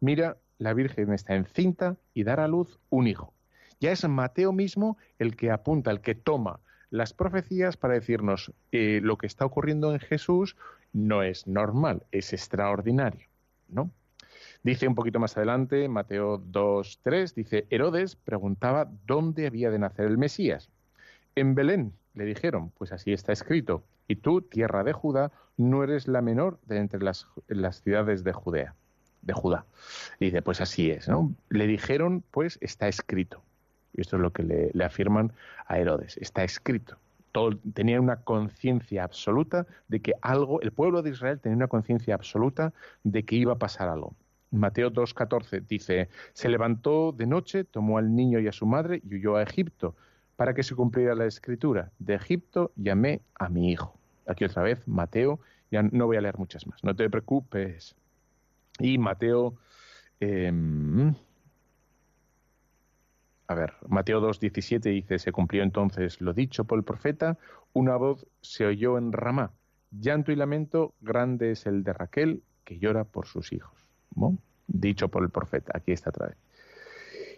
[0.00, 3.32] Mira, la Virgen está encinta y dará a luz un hijo.
[3.78, 9.00] Ya es Mateo mismo el que apunta, el que toma las profecías para decirnos eh,
[9.02, 10.56] lo que está ocurriendo en Jesús
[10.92, 13.26] no es normal, es extraordinario,
[13.68, 13.90] ¿no?
[14.66, 20.18] Dice un poquito más adelante, Mateo 2.3, dice, Herodes preguntaba dónde había de nacer el
[20.18, 20.70] Mesías.
[21.36, 26.08] En Belén, le dijeron, pues así está escrito, y tú, tierra de Judá, no eres
[26.08, 28.74] la menor de entre las, las ciudades de Judea,
[29.22, 29.66] de Judá.
[30.18, 31.32] Y dice, pues así es, ¿no?
[31.48, 33.44] Le dijeron, pues está escrito.
[33.92, 35.32] Y esto es lo que le, afirman
[35.68, 36.96] a Herodes, está escrito.
[37.30, 42.16] Todo, tenía una conciencia absoluta de que algo, el pueblo de Israel tenía una conciencia
[42.16, 42.72] absoluta
[43.04, 44.16] de que iba a pasar algo.
[44.56, 49.14] Mateo 2.14 dice, se levantó de noche, tomó al niño y a su madre y
[49.14, 49.94] huyó a Egipto,
[50.36, 51.92] para que se cumpliera la escritura.
[51.98, 53.98] De Egipto llamé a mi hijo.
[54.26, 55.40] Aquí otra vez, Mateo,
[55.70, 57.94] ya no voy a leer muchas más, no te preocupes.
[58.78, 59.56] Y Mateo,
[60.20, 60.52] eh,
[63.48, 67.38] a ver, Mateo 2.17 dice, se cumplió entonces lo dicho por el profeta,
[67.72, 69.52] una voz se oyó en Ramá,
[69.90, 73.85] llanto y lamento, grande es el de Raquel, que llora por sus hijos.
[74.66, 75.72] Dicho por el profeta.
[75.74, 76.36] Aquí está otra vez.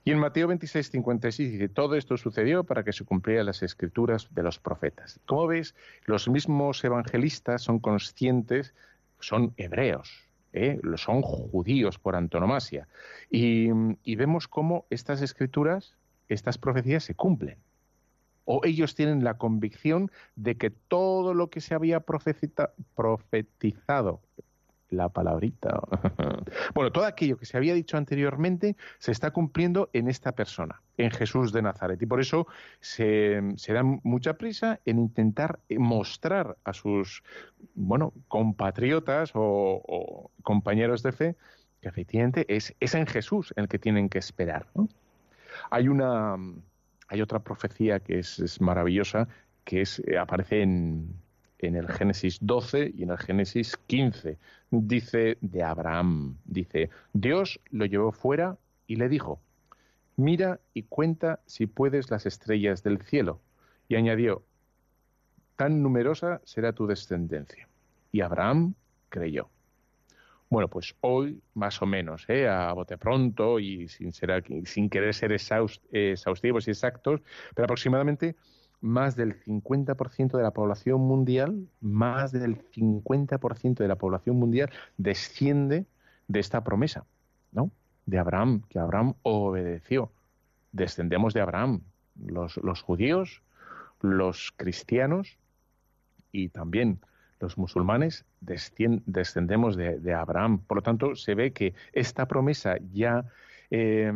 [0.05, 4.29] Y en Mateo 26, 56 dice, todo esto sucedió para que se cumplieran las escrituras
[4.35, 5.21] de los profetas.
[5.27, 5.75] Como ves,
[6.07, 8.75] los mismos evangelistas son conscientes,
[9.21, 10.81] son hebreos, ¿eh?
[10.97, 12.89] son judíos por antonomasia.
[13.31, 13.71] Y
[14.15, 15.97] vemos cómo estas escrituras,
[16.29, 17.59] estas profecías se cumplen.
[18.45, 24.23] O ellos tienen la convicción de que todo lo que se había profetizado
[24.91, 25.81] la palabrita.
[26.75, 31.11] bueno, todo aquello que se había dicho anteriormente se está cumpliendo en esta persona, en
[31.11, 32.01] Jesús de Nazaret.
[32.01, 32.47] Y por eso
[32.81, 37.23] se, se dan mucha prisa en intentar mostrar a sus,
[37.75, 41.37] bueno, compatriotas o, compañeros de fe
[41.81, 44.67] que efectivamente es, en Jesús el que tienen que esperar.
[45.71, 46.37] Hay una,
[47.09, 49.29] hay otra profecía que es, es maravillosa,
[49.65, 51.15] que es, aparece en,
[51.59, 54.39] en el Génesis 12 y en el Génesis 15.
[54.71, 59.41] Dice de Abraham, dice, Dios lo llevó fuera y le dijo,
[60.17, 63.41] mira y cuenta si puedes las estrellas del cielo.
[63.89, 64.43] Y añadió,
[65.57, 67.69] tan numerosa será tu descendencia.
[68.13, 68.75] Y Abraham
[69.09, 69.49] creyó.
[70.51, 72.49] Bueno, pues hoy, más o menos, ¿eh?
[72.49, 77.21] a bote pronto y sin, sin querer ser exhaust, exhaustivos y exactos,
[77.55, 78.35] pero aproximadamente
[78.81, 85.87] más del 50% de la población mundial, más del 50% de la población mundial desciende
[86.29, 87.05] de esta promesa,
[87.53, 87.71] ¿no?
[88.07, 90.13] De Abraham, que Abraham obedeció.
[90.73, 91.83] Descendemos de Abraham,
[92.17, 93.43] los, los judíos,
[94.01, 95.39] los cristianos
[96.31, 97.01] y también
[97.41, 100.61] los musulmanes descendemos de, Abraham.
[100.67, 103.25] Por lo tanto, se ve que esta promesa ya,
[103.71, 104.13] eh,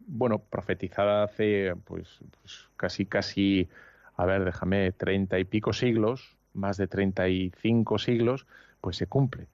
[0.00, 3.68] bueno, profetizada hace pues, pues casi, casi
[4.16, 8.46] a ver, déjame, treinta y pico siglos, más de treinta y cinco siglos,
[8.80, 9.46] pues se cumple.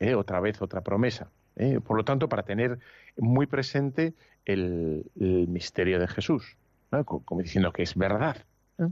[0.00, 0.14] ¿eh?
[0.14, 1.30] Otra vez, otra promesa.
[1.56, 1.80] ¿eh?
[1.84, 2.78] Por lo tanto, para tener
[3.16, 6.56] muy presente el, misterio de Jesús,
[7.04, 8.44] como diciendo que es verdad.
[8.78, 8.88] ¿eh?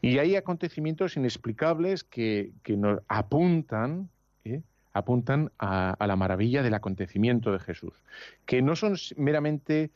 [0.00, 4.08] Y hay acontecimientos inexplicables que, que nos apuntan,
[4.92, 7.94] apuntan a, a, la maravilla del acontecimiento de Jesús,
[8.46, 9.90] que no son meramente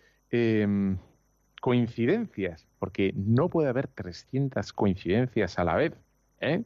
[1.64, 5.94] coincidencias, porque no puede haber 300 coincidencias a la vez.
[6.42, 6.62] ¿eh?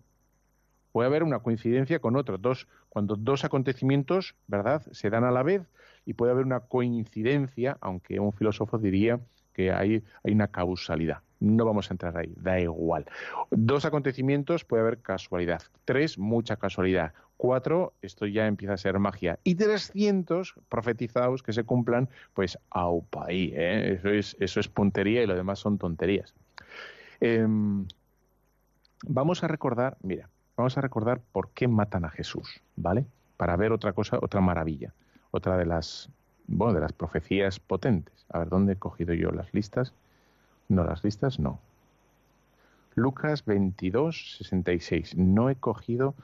[0.90, 5.44] Puede haber una coincidencia con otro, dos, cuando dos acontecimientos, ¿verdad?, se dan a la
[5.44, 5.62] vez
[6.04, 9.20] y puede haber una coincidencia, aunque un filósofo diría
[9.52, 11.18] que hay, hay una causalidad.
[11.38, 13.06] No vamos a entrar ahí, da igual.
[13.52, 15.62] Dos acontecimientos puede haber casualidad.
[15.84, 17.12] Tres, mucha casualidad.
[17.38, 19.38] Cuatro, esto ya empieza a ser magia.
[19.44, 23.52] Y 300 profetizados que se cumplan, pues aupa ahí.
[23.54, 23.94] ¿eh?
[23.94, 26.34] Eso, es, eso es puntería y lo demás son tonterías.
[27.20, 27.86] Em,
[29.06, 33.06] vamos a recordar, mira, vamos a recordar por qué matan a Jesús, ¿vale?
[33.36, 34.92] Para ver otra cosa, otra maravilla,
[35.30, 36.10] otra de las,
[36.48, 38.26] bueno, de las profecías potentes.
[38.30, 39.94] A ver, ¿dónde he cogido yo las listas?
[40.68, 41.60] No, las listas no.
[42.98, 45.16] Lucas 22, 66.
[45.16, 46.14] No he cogido.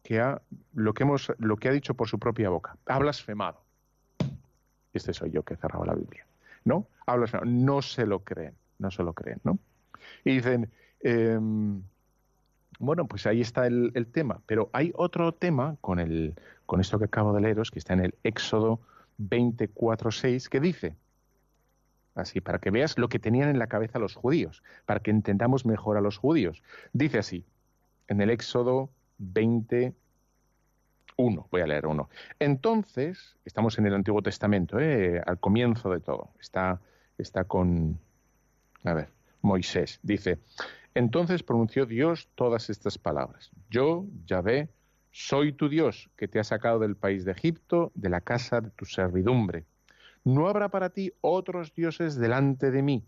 [0.02, 0.40] que ha,
[0.74, 2.76] lo, que hemos, lo que ha dicho por su propia boca.
[2.86, 3.60] Ha blasfemado.
[4.92, 6.24] Este soy yo que he cerrado la Biblia.
[6.64, 6.86] ¿No?
[7.06, 7.50] Ha blasfemado.
[7.50, 8.54] No se lo creen.
[8.78, 9.58] No se lo creen, ¿no?
[10.24, 11.38] Y dicen, eh,
[12.80, 14.40] bueno, pues ahí está el, tema.
[14.46, 16.34] Pero hay otro tema con, el,
[16.70, 18.78] con esto que acabo de leeros, que está en el Éxodo
[19.18, 20.94] 24.6, que dice,
[22.14, 25.66] así, para que veas lo que tenían en la cabeza los judíos, para que entendamos
[25.66, 26.62] mejor a los judíos.
[26.92, 27.44] Dice así,
[28.06, 29.92] en el Éxodo 20,
[31.16, 32.08] uno, voy a leer uno.
[32.38, 35.20] Entonces, estamos en el Antiguo Testamento, ¿eh?
[35.26, 36.30] al comienzo de todo.
[36.38, 36.80] Está,
[37.18, 37.98] está con,
[38.84, 39.08] a ver,
[39.42, 39.98] Moisés.
[40.04, 40.38] Dice,
[40.94, 43.50] entonces pronunció Dios todas estas palabras.
[43.70, 44.68] Yo, Yahvé,
[45.10, 48.70] soy tu Dios, que te ha sacado del país de Egipto, de la casa de
[48.70, 49.64] tu servidumbre.
[50.24, 53.04] No habrá para ti otros dioses delante de mí.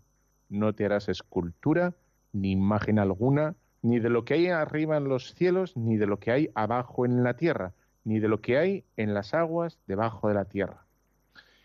[0.49, 1.93] No te harás escultura,
[2.33, 6.19] ni imagen alguna, ni de lo que hay arriba en los cielos, ni de lo
[6.19, 10.27] que hay abajo en la tierra, ni de lo que hay en las aguas debajo
[10.27, 10.85] de la tierra.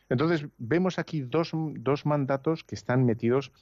[0.08, 3.52] Entonces vemos aquí dos, dos mandatos que están metidos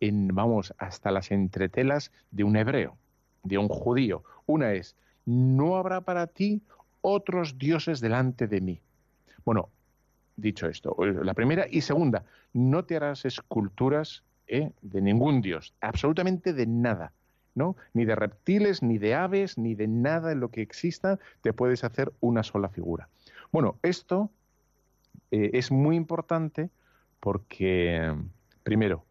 [0.00, 2.96] en, vamos, hasta las entretelas de un hebreo,
[3.42, 4.22] de un judío.
[4.46, 6.62] Una es, no habrá para ti
[7.00, 8.80] otros dioses delante de mí.
[9.44, 9.68] Bueno,
[10.36, 14.70] dicho esto, la primera y segunda, no te harás esculturas ¿eh?
[14.82, 17.12] de ningún dios, absolutamente de nada.
[17.54, 17.76] ¿no?
[17.92, 21.84] Ni de reptiles, ni de aves, ni de nada en lo que exista te puedes
[21.84, 23.08] hacer una sola figura.
[23.52, 24.30] Bueno, esto
[25.30, 26.70] eh, es muy importante
[27.20, 28.12] porque,
[28.64, 29.04] primero,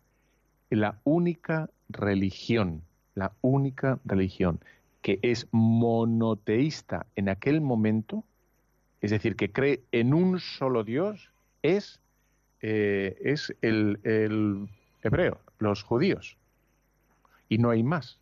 [0.69, 2.81] la única religión,
[3.15, 4.59] la única religión
[5.03, 8.23] que es monoteísta en aquel momento,
[9.01, 11.29] es decir, que cree en un solo Dios,
[11.61, 11.99] es,
[12.61, 14.69] eh, es el, el
[15.03, 16.37] hebreo, los judíos.
[17.49, 18.19] Y no hay más.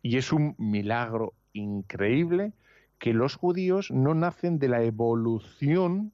[0.00, 2.52] Y es un milagro increíble
[2.98, 6.12] que los judíos no nacen de la evolución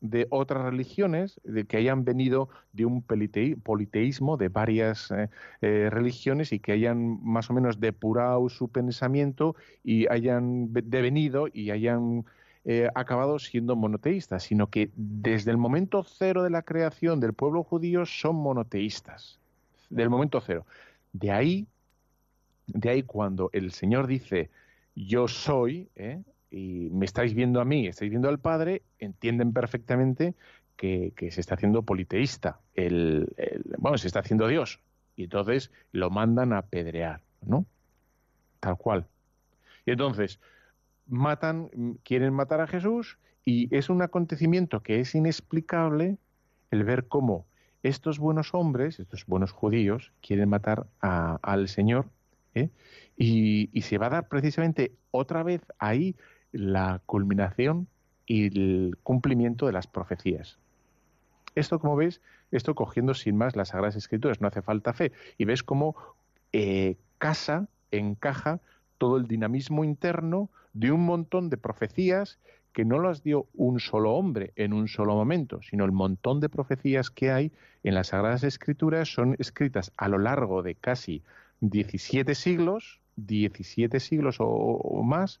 [0.00, 5.28] de otras religiones, de que hayan venido de un politeísmo de varias eh,
[5.62, 11.70] eh, religiones y que hayan más o menos depurado su pensamiento y hayan devenido y
[11.70, 12.24] hayan
[12.64, 17.62] eh, acabado siendo monoteístas, sino que desde el momento cero de la creación del pueblo
[17.62, 19.38] judío son monoteístas,
[19.88, 20.66] del momento cero.
[21.12, 21.66] De ahí
[22.66, 24.50] de ahí cuando el Señor dice,
[24.94, 25.88] yo soy.
[26.50, 30.34] Y me estáis viendo a mí, estáis viendo al Padre, entienden perfectamente
[30.76, 33.34] que, se está haciendo politeísta, el,
[33.78, 34.80] bueno, se está haciendo Dios,
[35.16, 37.66] y entonces lo mandan a apedrear, ¿no?
[38.60, 39.06] Tal cual.
[39.86, 40.38] Y entonces
[41.06, 41.70] matan,
[42.04, 46.18] quieren matar a Jesús, y es un acontecimiento que es inexplicable
[46.70, 47.46] el ver cómo
[47.82, 52.06] estos buenos hombres, estos buenos judíos, quieren matar a, al Señor
[52.54, 52.70] ¿eh?
[53.16, 56.16] y, y se va a dar precisamente otra vez ahí
[56.56, 57.88] la culminación
[58.26, 60.58] y el cumplimiento de las profecías.
[61.54, 65.12] Esto, como ves, esto cogiendo sin más las Sagradas Escrituras, no hace falta fe.
[65.38, 65.96] Y ves cómo
[66.52, 68.60] eh, casa, encaja
[68.98, 72.38] todo el dinamismo interno de un montón de profecías
[72.72, 76.50] que no las dio un solo hombre en un solo momento, sino el montón de
[76.50, 77.52] profecías que hay
[77.84, 81.22] en las Sagradas Escrituras son escritas a lo largo de casi
[81.60, 85.40] 17 siglos, 17 siglos o, o más,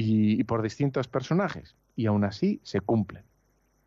[0.00, 3.24] y, por distintos personajes, y aún así se cumplen.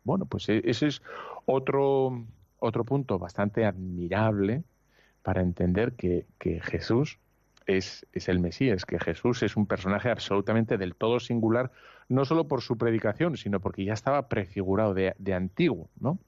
[0.04, 1.02] Bueno, pues e- ese es
[1.46, 2.24] otro,
[2.58, 4.64] otro punto bastante admirable
[5.22, 7.18] para entender que, que Jesús
[7.66, 11.72] es, es el Mesías, que Jesús es un personaje absolutamente del todo singular,
[12.08, 16.18] no solo por su predicación, sino porque ya estaba prefigurado de, de antiguo, ¿no?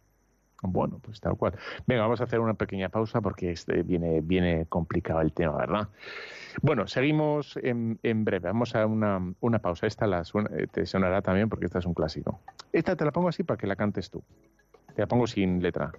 [0.62, 1.54] Bueno, pues tal cual.
[1.86, 5.88] Venga, vamos a hacer una pequeña pausa porque este viene, viene complicado el tema, ¿verdad?
[6.62, 8.48] Bueno, seguimos en, en breve.
[8.48, 9.86] Vamos a una, una pausa.
[9.86, 12.40] Esta la suena- eh, te sonará también porque esta es un clásico.
[12.72, 14.24] Esta te la pongo así para que la cantes tú.
[14.94, 15.92] Te la pongo sin letra.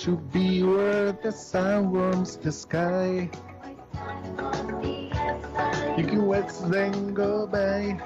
[0.00, 3.28] To be where the sun warms the sky.
[5.98, 8.00] You can watch them go by.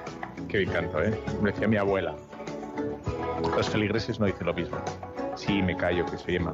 [0.48, 1.16] Qué bien canto, ¿eh?
[1.40, 2.16] Me decía mi abuela.
[3.56, 4.78] Los feligreses no dicen lo mismo.
[5.36, 6.52] Sí, me callo, que soy Emma.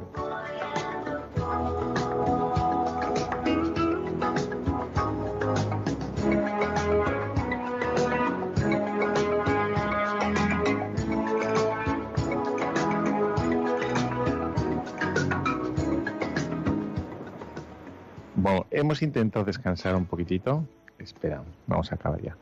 [19.01, 20.65] Intentado descansar un poquitito.
[20.97, 22.37] Espera, vamos a acabar ya.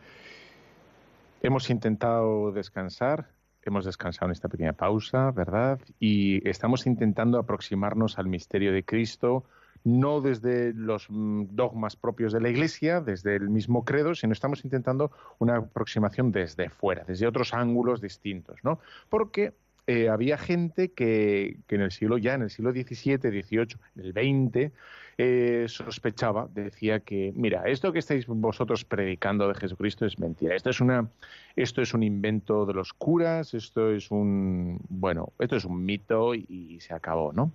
[1.41, 3.29] Hemos intentado descansar,
[3.63, 5.79] hemos descansado en esta pequeña pausa, ¿verdad?
[5.99, 9.45] Y estamos intentando aproximarnos al misterio de Cristo,
[9.85, 14.65] no desde los mm, dogmas propios de la Iglesia, desde el mismo credo, sino estamos
[14.65, 18.79] intentando una aproximación desde fuera, desde otros ángulos distintos, ¿no?
[19.09, 19.53] Porque
[19.89, 24.13] eh, había gente que, que en el siglo ya, en el siglo XVII, XVIII, el
[24.13, 24.71] XX,
[25.17, 30.55] eh, sospechaba, decía que, mira, esto que estáis vosotros predicando de Jesucristo es mentira.
[30.55, 31.09] Esto es una,
[31.55, 36.35] esto es un invento de los curas, esto es un, bueno, esto es un mito
[36.35, 37.51] y se acabó, ¿no?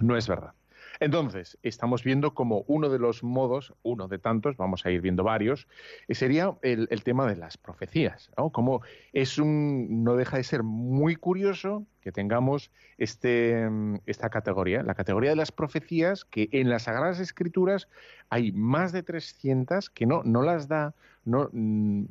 [0.00, 0.52] No es verdad.
[1.00, 5.24] Entonces, estamos viendo como uno de los modos, uno de tantos, vamos a ir viendo
[5.24, 5.68] varios,
[6.08, 8.50] eh, sería el, tema de las profecías, ¿no?
[8.50, 8.82] Como
[9.12, 14.94] es un, no deja de ser muy curioso que tengamos este, mm, esta categoría, la
[14.94, 17.88] categoría de las profecías, que en las Sagradas Escrituras
[18.30, 20.94] hay más de 300 que no, no las da,
[21.24, 22.04] mm,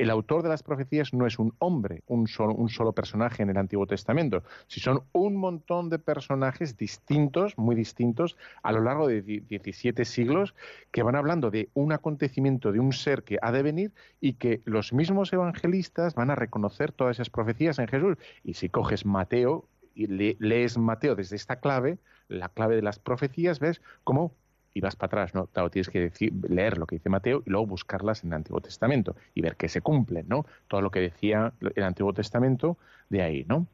[0.00, 3.86] el autor de las profecías no es un hombre, un solo, personaje en el Antiguo
[3.86, 10.06] Testamento, si son un montón de personajes distintos, muy distintos, a lo largo de 17
[10.06, 10.54] siglos,
[10.90, 13.92] que van hablando de un acontecimiento, de un ser que ha de venir
[14.22, 18.16] y que los mismos evangelistas van a reconocer todas esas profecías en Jesús.
[18.42, 21.98] Y si coges Mateo y le- lees Mateo desde esta clave,
[22.28, 24.34] la clave de las profecías, ves cómo
[24.72, 25.46] y vas para atrás, ¿no?
[25.46, 28.60] Claro, tienes que decir, leer lo que dice Mateo y luego buscarlas en el Antiguo
[28.60, 30.46] Testamento y ver que se cumplen, ¿no?
[30.68, 32.76] Todo lo que decía el Antiguo Testamento
[33.08, 33.66] de ahí, ¿no?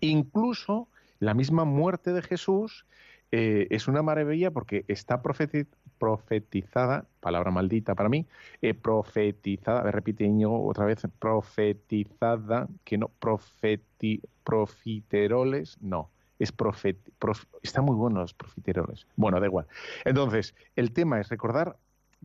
[0.00, 0.88] Incluso
[1.20, 2.84] la misma muerte de Jesús
[3.30, 5.66] eh, es una maravilla porque está profeti-
[5.98, 8.26] profetizada, palabra maldita para mí,
[8.62, 16.52] eh, profetizada, a ver, repite Íñigo otra vez, profetizada, que no, profeti, profiteroles, no, es
[16.52, 19.06] profet, prof- está muy bueno los profiteroles.
[19.16, 19.66] Bueno, da igual.
[20.04, 21.76] Entonces, el tema es recordar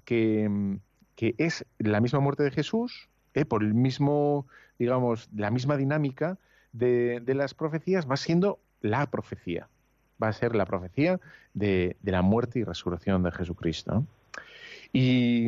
[0.06, 0.78] que,
[1.16, 4.46] que es la misma muerte de Jesús, eh, por el mismo,
[4.78, 6.38] digamos, la misma dinámica
[6.72, 9.68] de, de las profecías, va siendo la profecía.
[10.22, 11.20] Va a ser la profecía
[11.54, 14.06] de, de la muerte y resurrección de Jesucristo.
[14.94, 15.48] Y,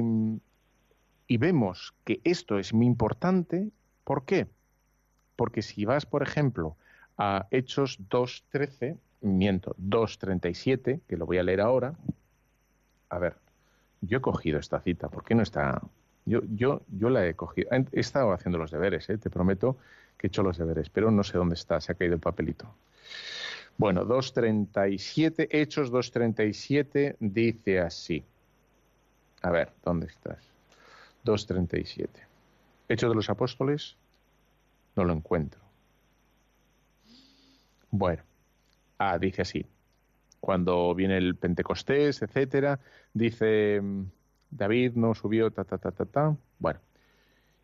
[1.27, 3.69] y vemos que esto es muy importante.
[4.03, 4.47] ¿Por qué?
[5.35, 6.75] Porque si vas, por ejemplo,
[7.17, 11.93] a Hechos 2.13, miento, 2.37, que lo voy a leer ahora.
[13.09, 13.35] A ver,
[14.01, 15.81] yo he cogido esta cita, ¿por qué no está?
[16.25, 17.69] Yo, yo, yo la he cogido.
[17.71, 19.17] He estado haciendo los deberes, ¿eh?
[19.17, 19.77] te prometo
[20.17, 22.67] que he hecho los deberes, pero no sé dónde está, se ha caído el papelito.
[23.77, 28.23] Bueno, 2.37, Hechos 2.37 dice así.
[29.41, 30.39] A ver, ¿dónde estás?
[31.25, 32.07] 2.37.
[32.87, 33.97] Hechos de los Apóstoles,
[34.95, 35.64] no lo encuentro.
[37.97, 38.23] Bueno,
[38.97, 39.65] ah, dice así.
[40.41, 42.81] Cuando viene el Pentecostés, etcétera,
[43.13, 44.03] dice mm,
[44.51, 46.35] David no subió, ta, ta, ta, ta, ta.
[46.59, 46.81] Bueno,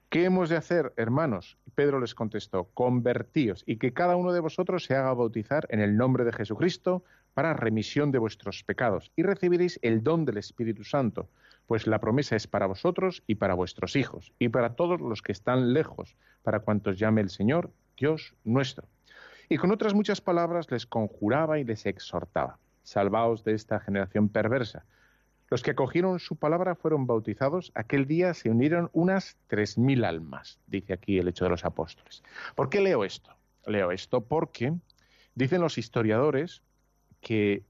[0.09, 1.57] ¿qué hemos de hacer, hermanos?
[1.75, 5.97] Pedro les contestó, convertíos y que cada uno de vosotros se haga bautizar en el
[5.97, 7.03] nombre de Jesucristo
[7.33, 11.27] para remisión de vuestros pecados y recibiréis el don del Espíritu Santo,
[11.67, 15.33] pues la promesa es para vosotros y para vuestros hijos y para todos los que
[15.33, 18.87] están lejos, para cuantos llame el Señor, Dios nuestro.
[19.51, 24.85] Y con otras muchas palabras les conjuraba y les exhortaba, salvaos de esta generación perversa.
[25.49, 27.73] Los que acogieron su palabra fueron bautizados.
[27.75, 32.23] Aquel día se unieron unas tres mil almas, dice aquí el hecho de los apóstoles.
[32.55, 33.35] ¿Por qué leo esto?
[33.65, 34.73] Leo esto porque
[35.35, 36.61] dicen los historiadores
[37.19, 37.65] que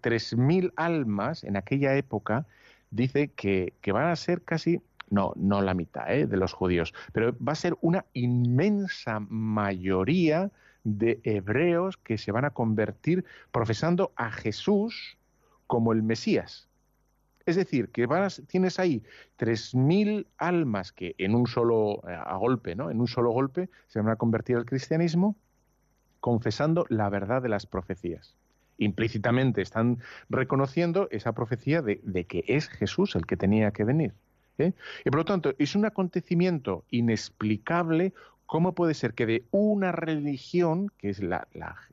[0.00, 2.46] tres mil almas en aquella época
[2.90, 4.80] dice que, van a ser casi,
[5.10, 6.26] no, no la mitad ¿eh?
[6.26, 10.50] de los judíos, pero va a ser una inmensa mayoría
[10.84, 15.16] de hebreos que se van a convertir profesando a Jesús
[15.66, 16.68] como el Mesías.
[17.46, 19.02] Es decir, que vas, tienes ahí
[19.38, 22.90] 3.000 almas que en un solo eh, a golpe, ¿no?
[22.90, 25.36] En un solo golpe se van a convertir al cristianismo
[26.20, 28.34] confesando la verdad de las profecías.
[28.78, 29.98] Implícitamente están
[30.30, 34.14] reconociendo esa profecía de, de que es Jesús el que tenía que venir.
[34.58, 34.72] ¿eh?
[35.04, 38.14] Y por lo tanto, es un acontecimiento inexplicable
[38.54, 41.48] ¿Cómo puede ser que de una religión, que es la,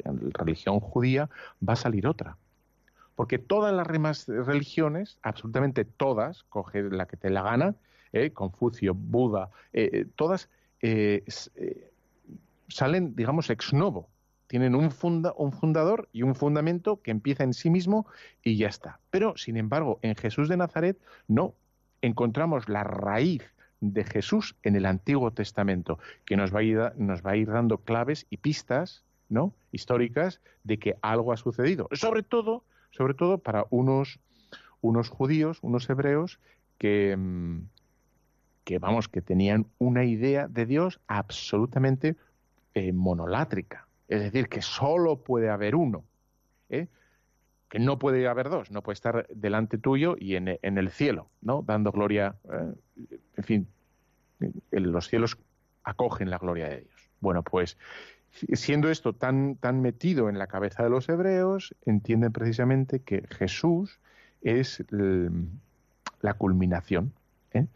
[0.05, 1.27] religión judía,
[1.67, 2.37] va a salir otra?
[3.15, 7.73] Porque todas las demás religiones, absolutamente todas, coge la que te la gana,
[8.13, 8.29] ¿eh?
[8.29, 10.49] Confucio, Buda, eh, todas
[10.83, 11.23] eh,
[12.67, 14.07] salen, digamos, ex novo.
[14.45, 18.05] Tienen un fundador y un fundamento que empieza en sí mismo
[18.43, 18.99] y ya está.
[19.09, 21.55] Pero, sin embargo, en Jesús de Nazaret no
[22.03, 23.41] encontramos la raíz
[23.81, 27.49] de Jesús en el Antiguo Testamento, que nos va a ir, nos va a ir
[27.49, 29.53] dando claves y pistas ¿no?
[29.71, 31.89] históricas de que algo ha sucedido.
[31.91, 34.19] Sobre todo, sobre todo para unos,
[34.81, 36.39] unos judíos, unos hebreos
[36.77, 37.17] que,
[38.63, 42.15] que, vamos, que tenían una idea de Dios absolutamente
[42.73, 43.87] eh, monolátrica.
[44.07, 46.03] Es decir, que solo puede haber uno.
[46.69, 46.87] ¿eh?
[47.71, 51.63] Que no puede haber dos, no puede estar delante tuyo y en, el cielo, ¿no?
[51.65, 52.73] Dando gloria, eh,
[53.37, 53.67] en fin,
[54.71, 55.37] los cielos
[55.85, 57.09] acogen la gloria de Dios.
[57.21, 57.77] Bueno, pues
[58.51, 64.01] siendo esto tan, tan metido en la cabeza de los hebreos, entienden precisamente que Jesús
[64.41, 64.83] es
[66.19, 67.13] la culminación.
[67.53, 67.67] ¿eh?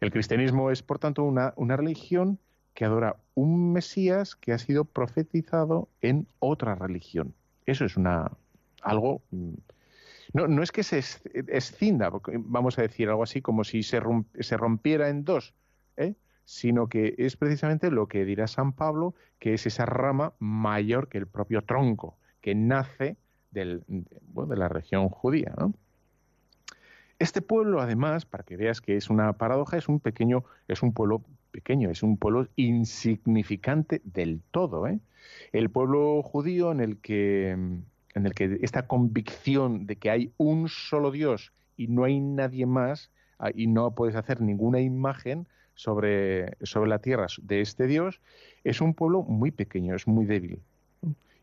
[0.00, 2.38] El cristianismo es, por tanto, una, una religión
[2.72, 7.34] que adora un Mesías que ha sido profetizado en otra religión.
[7.66, 8.32] Eso es una,
[8.82, 9.22] algo
[10.32, 10.98] no, no es que se
[11.48, 15.54] escinda, vamos a decir algo así como si se, romp, se rompiera en dos,
[15.96, 16.14] ¿eh?
[16.44, 21.18] sino que es precisamente lo que dirá San Pablo, que es esa rama mayor que
[21.18, 23.16] el propio tronco, que nace
[23.50, 23.84] del,
[24.22, 25.54] bueno, de la región judía.
[27.18, 30.92] Este pueblo, además, para que veas que es una paradoja, es un pequeño, es un
[30.92, 31.22] pueblo
[31.52, 34.88] pequeño, es un pueblo insignificante del todo.
[34.88, 34.98] ¿eh?
[35.52, 37.56] El pueblo judío en el que
[38.14, 42.66] en el que esta convicción de que hay un solo Dios y no hay nadie
[42.66, 48.20] más ah, y no puedes hacer ninguna imagen sobre, sobre la tierra de este Dios,
[48.64, 50.60] es un pueblo muy pequeño, es muy débil.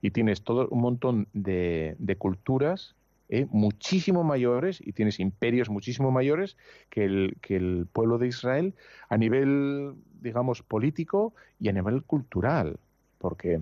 [0.01, 2.95] Y tienes todo un montón de, culturas
[3.27, 6.57] eh, muchísimo mayores y tienes imperios muchísimo mayores
[6.89, 8.73] que el, que el pueblo de Israel
[9.09, 12.77] a nivel, digamos, político y a nivel cultural.
[13.17, 13.59] Porque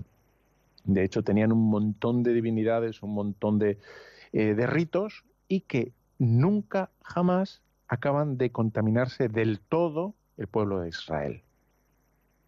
[0.87, 3.77] de hecho, tenían un montón de divinidades, un montón de,
[4.31, 10.89] eh, de ritos y que nunca, jamás acaban de contaminarse del todo el pueblo de
[10.89, 11.43] Israel.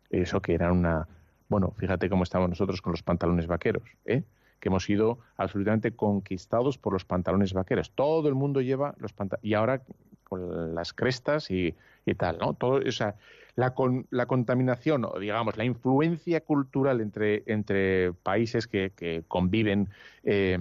[0.10, 1.08] Eso que era una...
[1.50, 4.24] Bueno, fíjate cómo estamos nosotros con los pantalones vaqueros, ¿eh?
[4.60, 7.92] que hemos sido absolutamente conquistados por los pantalones vaqueros.
[7.92, 9.46] Todo el mundo lleva los pantalones.
[9.46, 9.82] Y ahora
[10.24, 11.76] con las crestas y,
[12.06, 12.54] y tal, ¿no?
[12.54, 13.16] Todo, o sea,
[13.60, 19.90] la, con, la contaminación, o digamos, la influencia cultural entre, países que, conviven,
[20.24, 20.58] eh,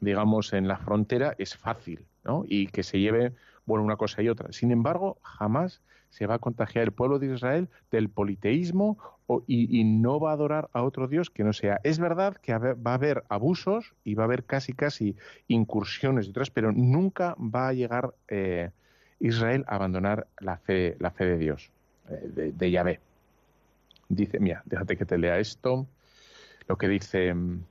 [0.00, 2.44] digamos, en la frontera es fácil, ¿no?
[2.46, 3.34] Y que se lleve,
[3.66, 4.52] bueno, una cosa y otra.
[4.52, 8.96] Sin embargo, jamás se va a contagiar el pueblo de Israel del politeísmo
[9.26, 11.78] o, y, y, no va a adorar a otro Dios que no sea.
[11.84, 15.14] Es verdad que va a haber abusos y va a haber casi, casi
[15.46, 18.70] incursiones de otras, pero nunca va a llegar eh,
[19.20, 21.70] Israel a abandonar la fe, la fe de Dios,
[22.08, 23.00] de, de, Yahvé.
[24.08, 25.86] Dice, mira, déjate que te lea esto,
[26.68, 27.64] lo que dice un,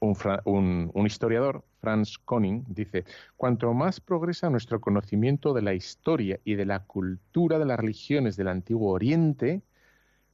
[0.00, 3.04] un, un historiador, Franz Koning, dice,
[3.36, 8.36] cuanto más progresa nuestro conocimiento de la historia y de la cultura de las religiones
[8.36, 9.62] del Antiguo Oriente,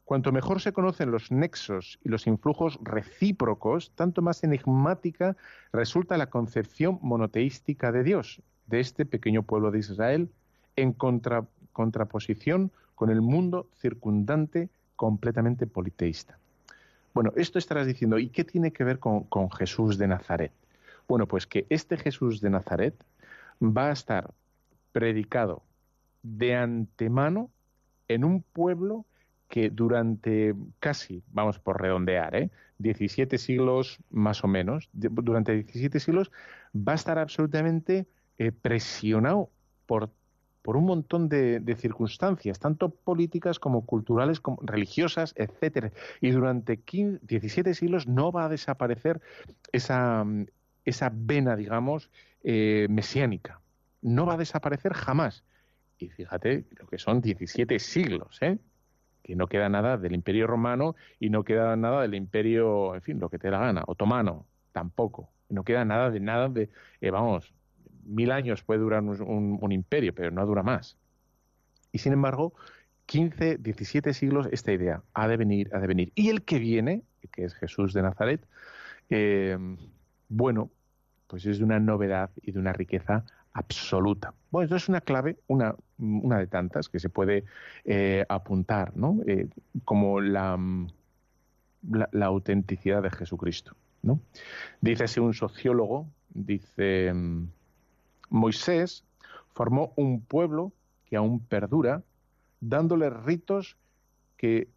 [0.05, 5.37] Cuanto mejor se conocen los nexos y los influjos recíprocos, tanto más enigmática
[5.73, 10.29] resulta la concepción monoteística de Dios, de este pequeño pueblo de Israel,
[10.77, 16.39] en contra, contraposición con el mundo circundante completamente politeísta.
[17.15, 20.53] Bueno, esto estarás diciendo, ¿y qué tiene que ver con, Jesús de Nazaret?
[21.09, 22.95] Bueno, pues que este Jesús de Nazaret
[23.61, 24.33] va a estar
[24.93, 25.63] predicado
[26.23, 27.51] de antemano
[28.09, 29.05] en un pueblo
[29.49, 32.51] que durante casi, vamos por redondear, ¿eh?
[32.79, 36.33] 17 siglos más o menos, durante 17 siglos
[36.75, 38.07] va a estar absolutamente
[38.39, 39.51] eh, presionado
[39.87, 40.11] por,
[40.63, 45.93] por un montón de, circunstancias, tanto políticas como culturales, como religiosas, etcétera.
[46.21, 49.21] Y durante 15, 17 siglos no va a desaparecer
[49.73, 50.25] esa,
[50.85, 52.11] esa vena, digamos,
[52.45, 53.61] eh, mesiánica.
[54.01, 55.45] No va a desaparecer jamás.
[55.99, 58.59] Y fíjate lo que son 17 siglos, ¿eh?
[59.23, 63.21] que no queda nada del imperio romano y no queda nada del imperio, en fin,
[63.21, 65.31] lo que te da gana, otomano, tampoco.
[65.49, 67.53] No queda nada de nada de, eh, vamos,
[68.03, 70.97] mil años puede durar un, imperio, pero no dura más.
[71.93, 72.55] Y sin embargo,
[73.07, 76.13] 15, 17 siglos esta idea ha de venir, ha de venir.
[76.15, 78.47] Y el que viene, que es Jesús de Nazaret,
[79.11, 79.59] eh,
[80.29, 80.71] bueno,
[81.27, 83.25] pues es de una novedad y de una riqueza
[83.55, 84.35] absoluta.
[84.51, 87.45] Bueno, esto es una clave, una, de tantas que se puede
[87.85, 89.21] eh, apuntar, ¿no?
[89.27, 89.49] Eh,
[89.85, 90.59] como la,
[92.23, 94.21] autenticidad de Jesucristo, ¿no?
[94.81, 97.13] Dice un sociólogo, dice,
[98.33, 99.05] Moisés
[99.55, 100.73] formó un pueblo
[101.05, 102.03] que aún perdura,
[102.61, 103.77] dándole ritos
[104.37, 104.69] que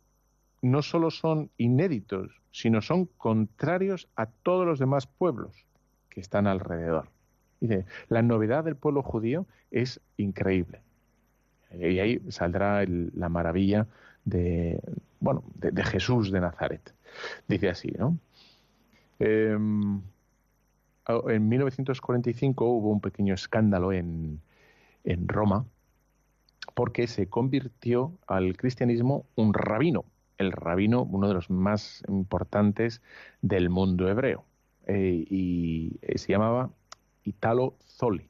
[0.62, 5.66] no solo son inéditos, sino son contrarios a todos los demás pueblos
[6.10, 7.10] que están alrededor.
[7.60, 10.82] Dice, la novedad del pueblo judío es increíble.
[11.72, 13.88] Y ahí saldrá la maravilla
[14.24, 14.82] de,
[15.20, 16.94] bueno, de, Jesús de Nazaret.
[17.48, 18.18] Dice así, ¿no?
[19.20, 19.58] Eh,
[21.08, 24.42] en 1945 hubo un pequeño escándalo en,
[25.04, 25.66] en Roma
[26.74, 30.06] porque se convirtió al cristianismo un rabino,
[30.38, 33.02] el rabino, uno de los más importantes
[33.42, 34.46] del mundo hebreo,
[34.88, 36.72] eh, y se llamaba
[37.24, 38.30] Italo Zoli.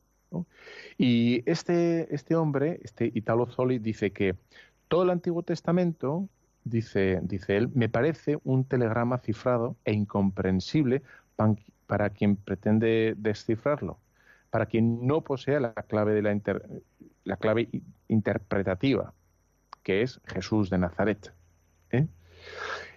[0.98, 4.36] Y este, este hombre, este Italo Zoli, dice que
[4.88, 6.28] todo el Antiguo Testamento,
[6.64, 11.04] dice, dice él, me parece un telegrama cifrado e incomprensible
[11.88, 14.00] para quien pretende descifrarlo,
[14.50, 16.82] para quien no posea la clave, de la, inter,
[17.24, 17.70] la clave
[18.08, 19.14] interpretativa,
[19.84, 21.34] que es Jesús de Nazaret.
[21.92, 22.08] ¿eh?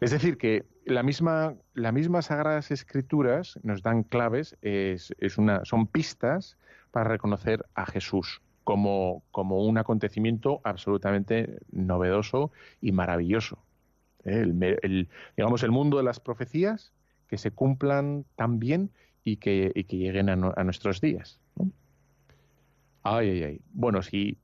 [0.01, 5.87] Es decir, que la misma, las mismas Sagradas Escrituras nos dan claves, es, una, son
[5.87, 6.57] pistas
[6.91, 13.59] para reconocer a Jesús como, como un acontecimiento absolutamente novedoso y maravilloso.
[14.25, 14.47] ¿eh?
[14.83, 16.93] El, digamos, el mundo de las profecías
[17.29, 18.91] que se cumplan tan bien
[19.25, 21.41] y que, y que lleguen a, no, a nuestros días.
[23.03, 23.61] Ay, ay, ay.
[23.73, 24.39] Bueno, si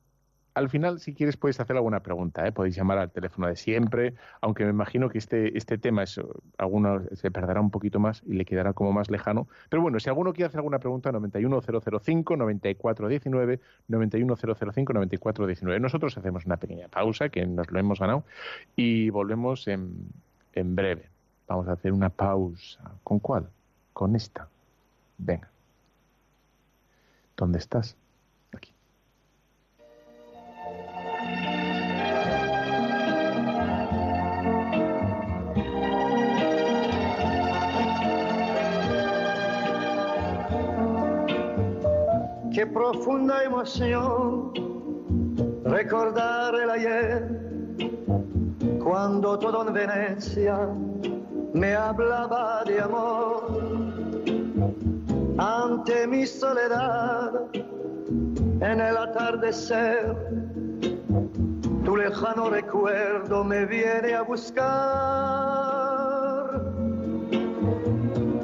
[0.55, 2.53] al final, si quieres, puedes hacer alguna pregunta, ¿eh?
[2.53, 6.21] podéis llamar al teléfono de siempre, aunque me imagino que este, este tema es,
[6.59, 9.49] alguno se perderá un poquito más y le quedará como más lejano.
[9.69, 15.81] Pero bueno, si alguno quiere hacer alguna pregunta, 91005 9419 91005 9419.
[15.81, 18.25] Nosotros hacemos una pequeña pausa, que nos lo hemos ganado,
[18.77, 20.09] y volvemos en,
[20.53, 21.14] en breve.
[21.47, 22.81] Vamos a hacer una pausa.
[23.03, 23.49] ¿Con cuál?
[23.93, 24.49] Con esta.
[25.19, 25.49] Venga.
[27.37, 27.97] ¿Dónde estás?
[28.53, 28.73] Aquí.
[42.53, 44.53] Qué profunda emoción
[45.65, 47.29] recordar el ayer,
[48.83, 50.69] cuando todo en Venecia
[51.55, 53.63] me hablaba de amor.
[55.39, 57.33] Ante mi soledad,
[58.61, 60.17] en el atardecer,
[61.85, 64.65] tu lejano recuerdo me viene a buscar.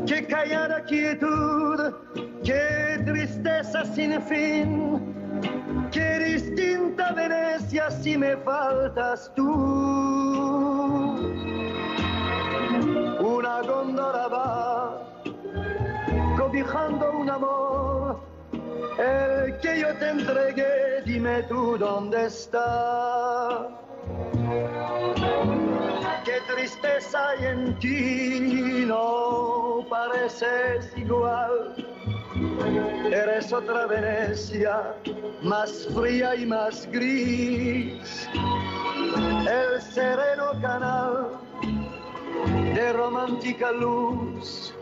[0.07, 1.93] Qué callada quietud,
[2.45, 5.15] qué tristeza sin fin,
[5.91, 10.40] qué distinta Venecia si me faltas tú.
[13.59, 14.93] Una
[16.39, 18.21] cobijando un amor,
[18.97, 23.69] el que yo te entregué, dime tú dónde está.
[26.25, 31.75] Qué tristeza hay en ti, no pareces igual.
[33.11, 34.95] Eres otra Venecia,
[35.43, 38.29] más fría y más gris.
[39.49, 41.41] El sereno canal
[42.75, 44.75] de romántica luz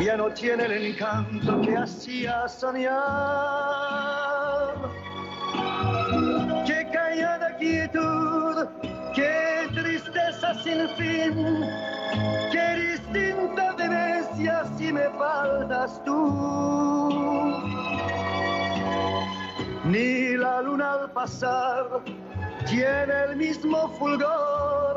[0.00, 2.94] ya no tiene el encanto que hacía soñar.
[6.66, 8.66] Qué callada quietud,
[9.14, 11.64] qué tristeza sin fin,
[12.52, 16.74] qué distinta Venecia si me faltas tú.
[19.84, 22.02] Ni la luna al pasar
[22.66, 24.93] tiene el mismo fulgor.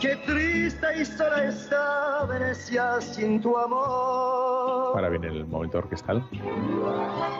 [0.00, 4.94] Qué triste y sola está Venecia sin tu amor.
[4.94, 6.24] Ahora viene el momento orquestal.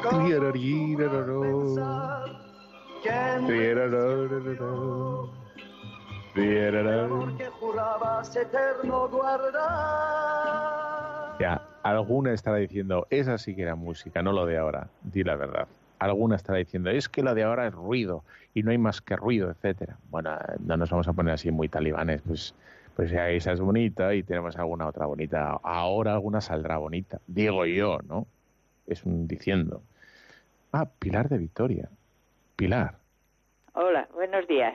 [0.02, 1.40] ¿Cómo Tirararírararó.
[1.40, 2.24] pensar
[3.02, 5.30] que en Tirarararararó.
[6.34, 7.18] Tirarararó.
[7.20, 9.59] Porque jurabas eterno guardar.
[11.38, 14.88] Ya, alguna estará diciendo, esa sí que era música, no lo de ahora.
[15.02, 15.68] Di la verdad.
[15.99, 18.24] Alguna estará diciendo, es que lo de ahora es ruido
[18.55, 19.96] y no hay más que ruido, etcétera.
[20.11, 22.55] Bueno, no nos vamos a poner así muy talibanes, pues,
[22.94, 25.59] pues esa es bonita y tenemos alguna otra bonita.
[25.62, 28.26] Ahora alguna saldrá bonita, digo yo, ¿no?
[28.86, 29.82] Es un diciendo.
[30.72, 31.88] Ah, Pilar de Victoria.
[32.57, 32.96] Pilar,
[33.74, 34.74] Hola, buenos días.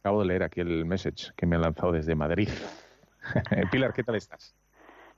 [0.00, 2.48] acabo de leer aquí el message que me han lanzado desde Madrid.
[3.70, 4.54] Pilar, ¿qué tal estás?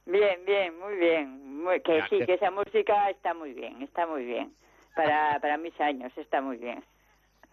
[0.06, 1.62] Bien, bien, muy bien.
[1.62, 4.52] Muy- que sí, que esa música está muy bien, está muy bien.
[4.94, 6.82] Para, para mis años está muy bien.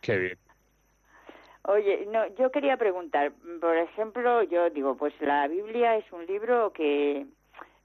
[0.02, 0.38] Qué bien.
[1.64, 6.72] Oye, no, yo quería preguntar, por ejemplo, yo digo, pues la Biblia es un libro
[6.72, 7.26] que,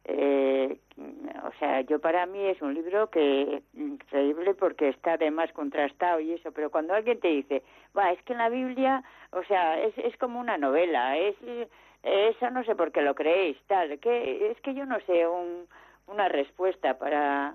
[0.04, 0.78] eh,
[1.44, 6.32] o sea, yo para mí es un libro que increíble porque está además contrastado y
[6.32, 7.64] eso, pero cuando alguien te dice,
[7.96, 11.34] va, es que en la Biblia, o sea, es, es como una novela, es
[12.02, 15.66] eso no sé por qué lo creéis, tal, que es que yo no sé un,
[16.06, 17.54] una respuesta para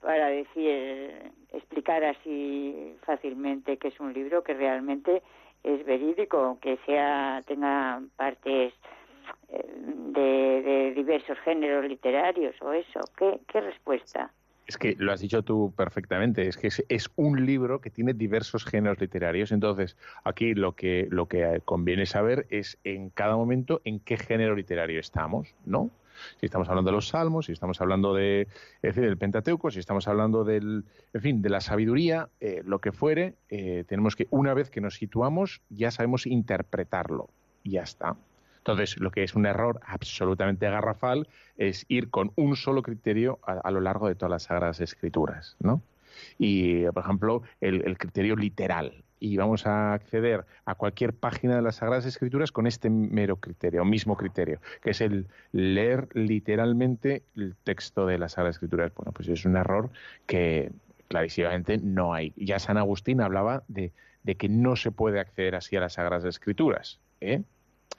[0.00, 5.22] para decir explicar así fácilmente que es un libro que realmente
[5.62, 8.72] es verídico, que sea tenga partes
[9.48, 13.00] eh, de, de diversos géneros literarios o eso.
[13.16, 14.32] ¿Qué, qué respuesta?
[14.70, 18.14] Es que lo has dicho tú perfectamente, es que es, es un libro que tiene
[18.14, 23.80] diversos géneros literarios, entonces aquí lo que, lo que conviene saber es en cada momento
[23.84, 25.90] en qué género literario estamos, ¿no?
[26.38, 28.46] Si estamos hablando de los salmos, si estamos hablando de,
[28.80, 33.34] del Pentateuco, si estamos hablando del, en fin, de la sabiduría, eh, lo que fuere,
[33.48, 37.28] eh, tenemos que, una vez que nos situamos, ya sabemos interpretarlo
[37.64, 38.14] y ya está.
[38.60, 43.70] Entonces, lo que es un error absolutamente garrafal es ir con un solo criterio a,
[43.70, 45.82] lo largo de todas las Sagradas Escrituras, ¿no?
[46.38, 49.02] Y, por ejemplo, el, el criterio literal.
[49.18, 53.84] Y vamos a acceder a cualquier página de las Sagradas Escrituras con este mero criterio,
[53.84, 58.92] mismo criterio, que es el leer literalmente el texto de las Sagradas Escrituras.
[58.94, 59.90] Bueno, pues es un error
[60.26, 60.70] que
[61.08, 62.34] clarísimamente no hay.
[62.36, 63.92] Ya San Agustín hablaba de,
[64.22, 67.00] de que no se puede acceder así a las Sagradas Escrituras.
[67.20, 67.42] ¿eh?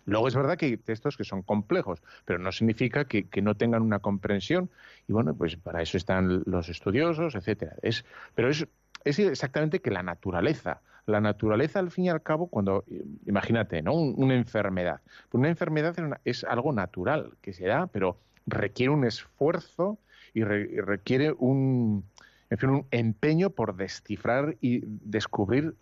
[0.06, 3.82] Luego es verdad que hay textos que son complejos, pero no significa que, no tengan
[3.84, 4.70] una comprensión.
[5.08, 7.76] Y bueno, pues para eso están los estudiosos, etcétera.
[7.82, 8.68] Es, pero es
[9.04, 10.82] es exactamente que la naturaleza.
[11.08, 12.86] La naturaleza, al fin y al cabo, cuando,
[13.26, 13.94] imagínate, ¿no?
[13.96, 15.02] Un- una enfermedad.
[15.30, 19.98] Pues una enfermedad es, algo natural que se da, pero requiere un esfuerzo
[20.34, 22.06] y, re- y requiere un,
[22.50, 25.76] en fin, un empeño por descifrar y descubrir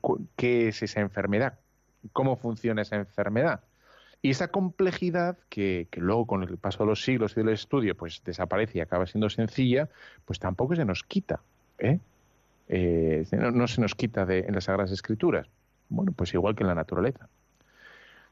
[0.00, 1.58] cu- qué es esa enfermedad,
[2.12, 3.60] cómo funciona esa enfermedad.
[4.22, 7.94] Y esa complejidad que, que luego con el paso de los siglos y del estudio
[7.94, 9.88] pues desaparece y acaba siendo sencilla,
[10.24, 11.40] pues tampoco se nos quita.
[11.78, 11.98] ¿eh?
[12.68, 15.48] Eh, no, no se nos quita de, en las Sagradas Escrituras.
[15.88, 17.28] Bueno, pues igual que en la naturaleza.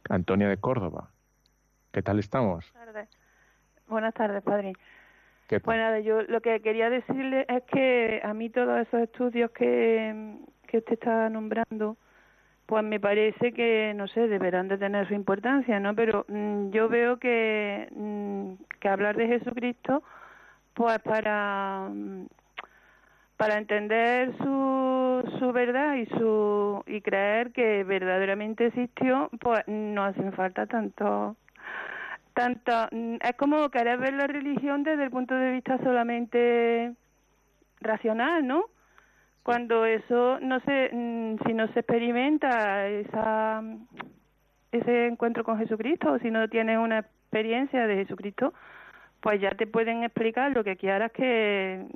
[0.08, 1.10] Antonia de Córdoba,
[1.92, 2.72] ¿qué tal estamos?
[2.72, 3.08] Buenas tardes.
[3.86, 4.72] Buenas tardes, padre.
[5.46, 5.76] ¿Qué tal?
[5.76, 10.78] Nada, yo lo que quería decirle es que a mí todos esos estudios que, que
[10.78, 11.96] usted está nombrando,
[12.72, 15.94] pues me parece que, no sé, deberán de tener su importancia, ¿no?
[15.94, 20.02] Pero mm, yo veo que, mm, que hablar de Jesucristo,
[20.72, 22.28] pues para, mm,
[23.36, 30.32] para entender su, su verdad y su y creer que verdaderamente existió, pues no hacen
[30.32, 31.36] falta tanto
[32.32, 36.94] tanto es como querer ver la religión desde el punto de vista solamente
[37.82, 38.64] racional, ¿no?
[39.42, 43.62] Cuando eso no se, mm, si no se experimenta esa,
[44.70, 48.54] ese encuentro con Jesucristo, o si no tienes una experiencia de Jesucristo,
[49.20, 51.86] pues ya te pueden explicar lo que quieras que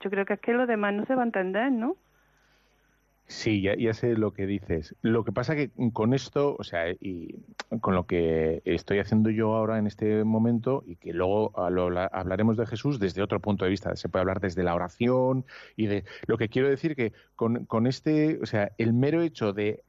[0.00, 1.96] yo creo que es que los demás no se va a entender, ¿no?
[3.28, 4.94] Sí, ya, sé lo que dices.
[5.02, 7.34] Lo que pasa que con esto, o sea, y
[7.80, 12.66] con lo que estoy haciendo yo ahora en este momento, y que luego hablaremos de
[12.66, 16.38] Jesús desde otro punto de vista, se puede hablar desde la oración y de lo
[16.38, 19.82] que quiero decir que con, con este, o sea, el mero hecho de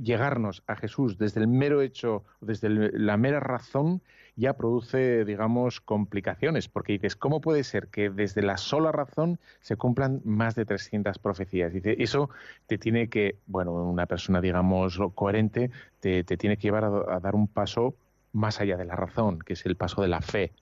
[0.00, 4.02] llegarnos a Jesús desde el mero hecho, desde la mera razón,
[4.36, 9.76] ya produce, digamos, complicaciones, porque dices, ¿cómo puede ser que desde la sola razón se
[9.76, 11.72] cumplan más de 300 profecías?
[11.72, 12.30] Dice, eso
[12.66, 17.48] te tiene que, bueno, una persona, digamos, coherente, te, tiene que llevar a dar un
[17.48, 17.94] paso
[18.32, 20.52] más allá de la razón, que es el paso de la fe.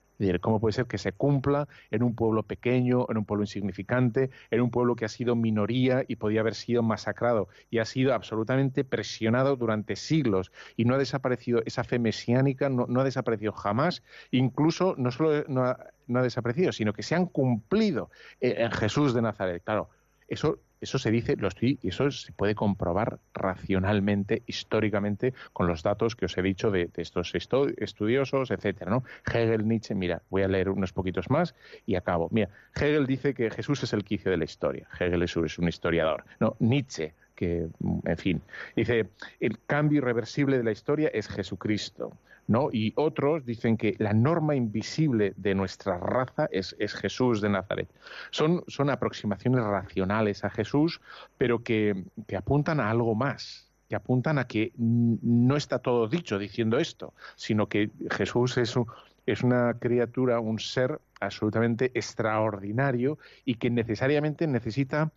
[0.41, 4.61] ¿Cómo puede ser que se cumpla en un pueblo pequeño, en un pueblo insignificante, en
[4.61, 8.85] un pueblo que ha sido minoría y podía haber sido masacrado y ha sido absolutamente
[8.85, 14.03] presionado durante siglos y no ha desaparecido esa fe mesiánica, no, no ha desaparecido jamás,
[14.31, 18.11] incluso no solo no ha, no ha desaparecido, sino que se han cumplido
[18.41, 19.63] eh, en Jesús de Nazaret.
[19.65, 19.89] Claro,
[20.35, 25.83] eso, eso se dice, lo estoy, y eso se puede comprobar racionalmente, históricamente, con los
[25.83, 29.03] datos que os he dicho de, de estos esto- estudiosos, etcétera, ¿no?
[29.27, 31.55] Hegel, Nietzsche, mira, voy a leer unos poquitos más
[31.87, 32.29] y acabo.
[32.31, 34.87] Mira, Hegel dice que Jesús es el quicio de la historia.
[35.01, 36.25] Hegel es un historiador.
[36.41, 37.69] No, Nietzsche, que,
[38.05, 38.41] en fin,
[38.77, 39.09] dice,
[39.41, 42.13] el cambio irreversible de la historia es Jesucristo.
[42.47, 42.69] ¿no?
[42.71, 47.89] Y otros dicen que la norma invisible de nuestra raza es, es Jesús de Nazaret.
[48.31, 51.01] Son, son aproximaciones racionales a Jesús,
[51.39, 56.39] pero que, que apuntan a algo más, que apuntan a que no está todo dicho
[56.39, 58.89] diciendo esto, sino que Jesús es, un-
[59.25, 65.13] es una criatura, un ser absolutamente extraordinario y que necesariamente necesita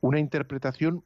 [0.00, 1.04] una interpretación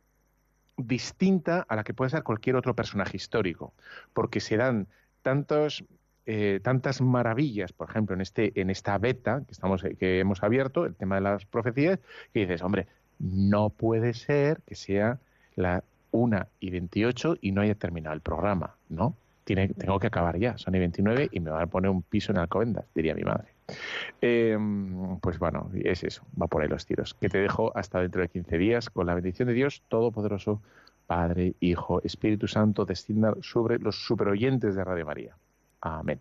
[0.77, 3.73] distinta a la que puede ser cualquier otro personaje histórico,
[4.13, 4.87] porque se dan
[5.23, 5.85] tantos,
[6.27, 10.87] eh, tantas maravillas, por ejemplo, en, este, en esta beta que, estamos, que hemos abierto,
[10.87, 11.99] el tema de las profecías,
[12.33, 12.87] que dices, hombre,
[13.19, 15.19] no puede ser que sea
[15.57, 19.17] la 1 y 28 y no haya terminado el programa, ¿no?
[19.45, 22.33] Tiene, tengo que acabar ya, son y 29 y me van a poner un piso
[22.33, 23.54] en Alcobendas, diría mi madre.
[24.21, 24.59] Eh,
[25.21, 27.15] pues bueno, es eso, va por ahí los tiros.
[27.15, 30.63] Que te dejo hasta dentro de 15 días con la bendición de Dios Todopoderoso,
[31.07, 35.37] Padre, Hijo, Espíritu Santo, descienda sobre los superoyentes de Radio María.
[35.81, 36.21] Amén.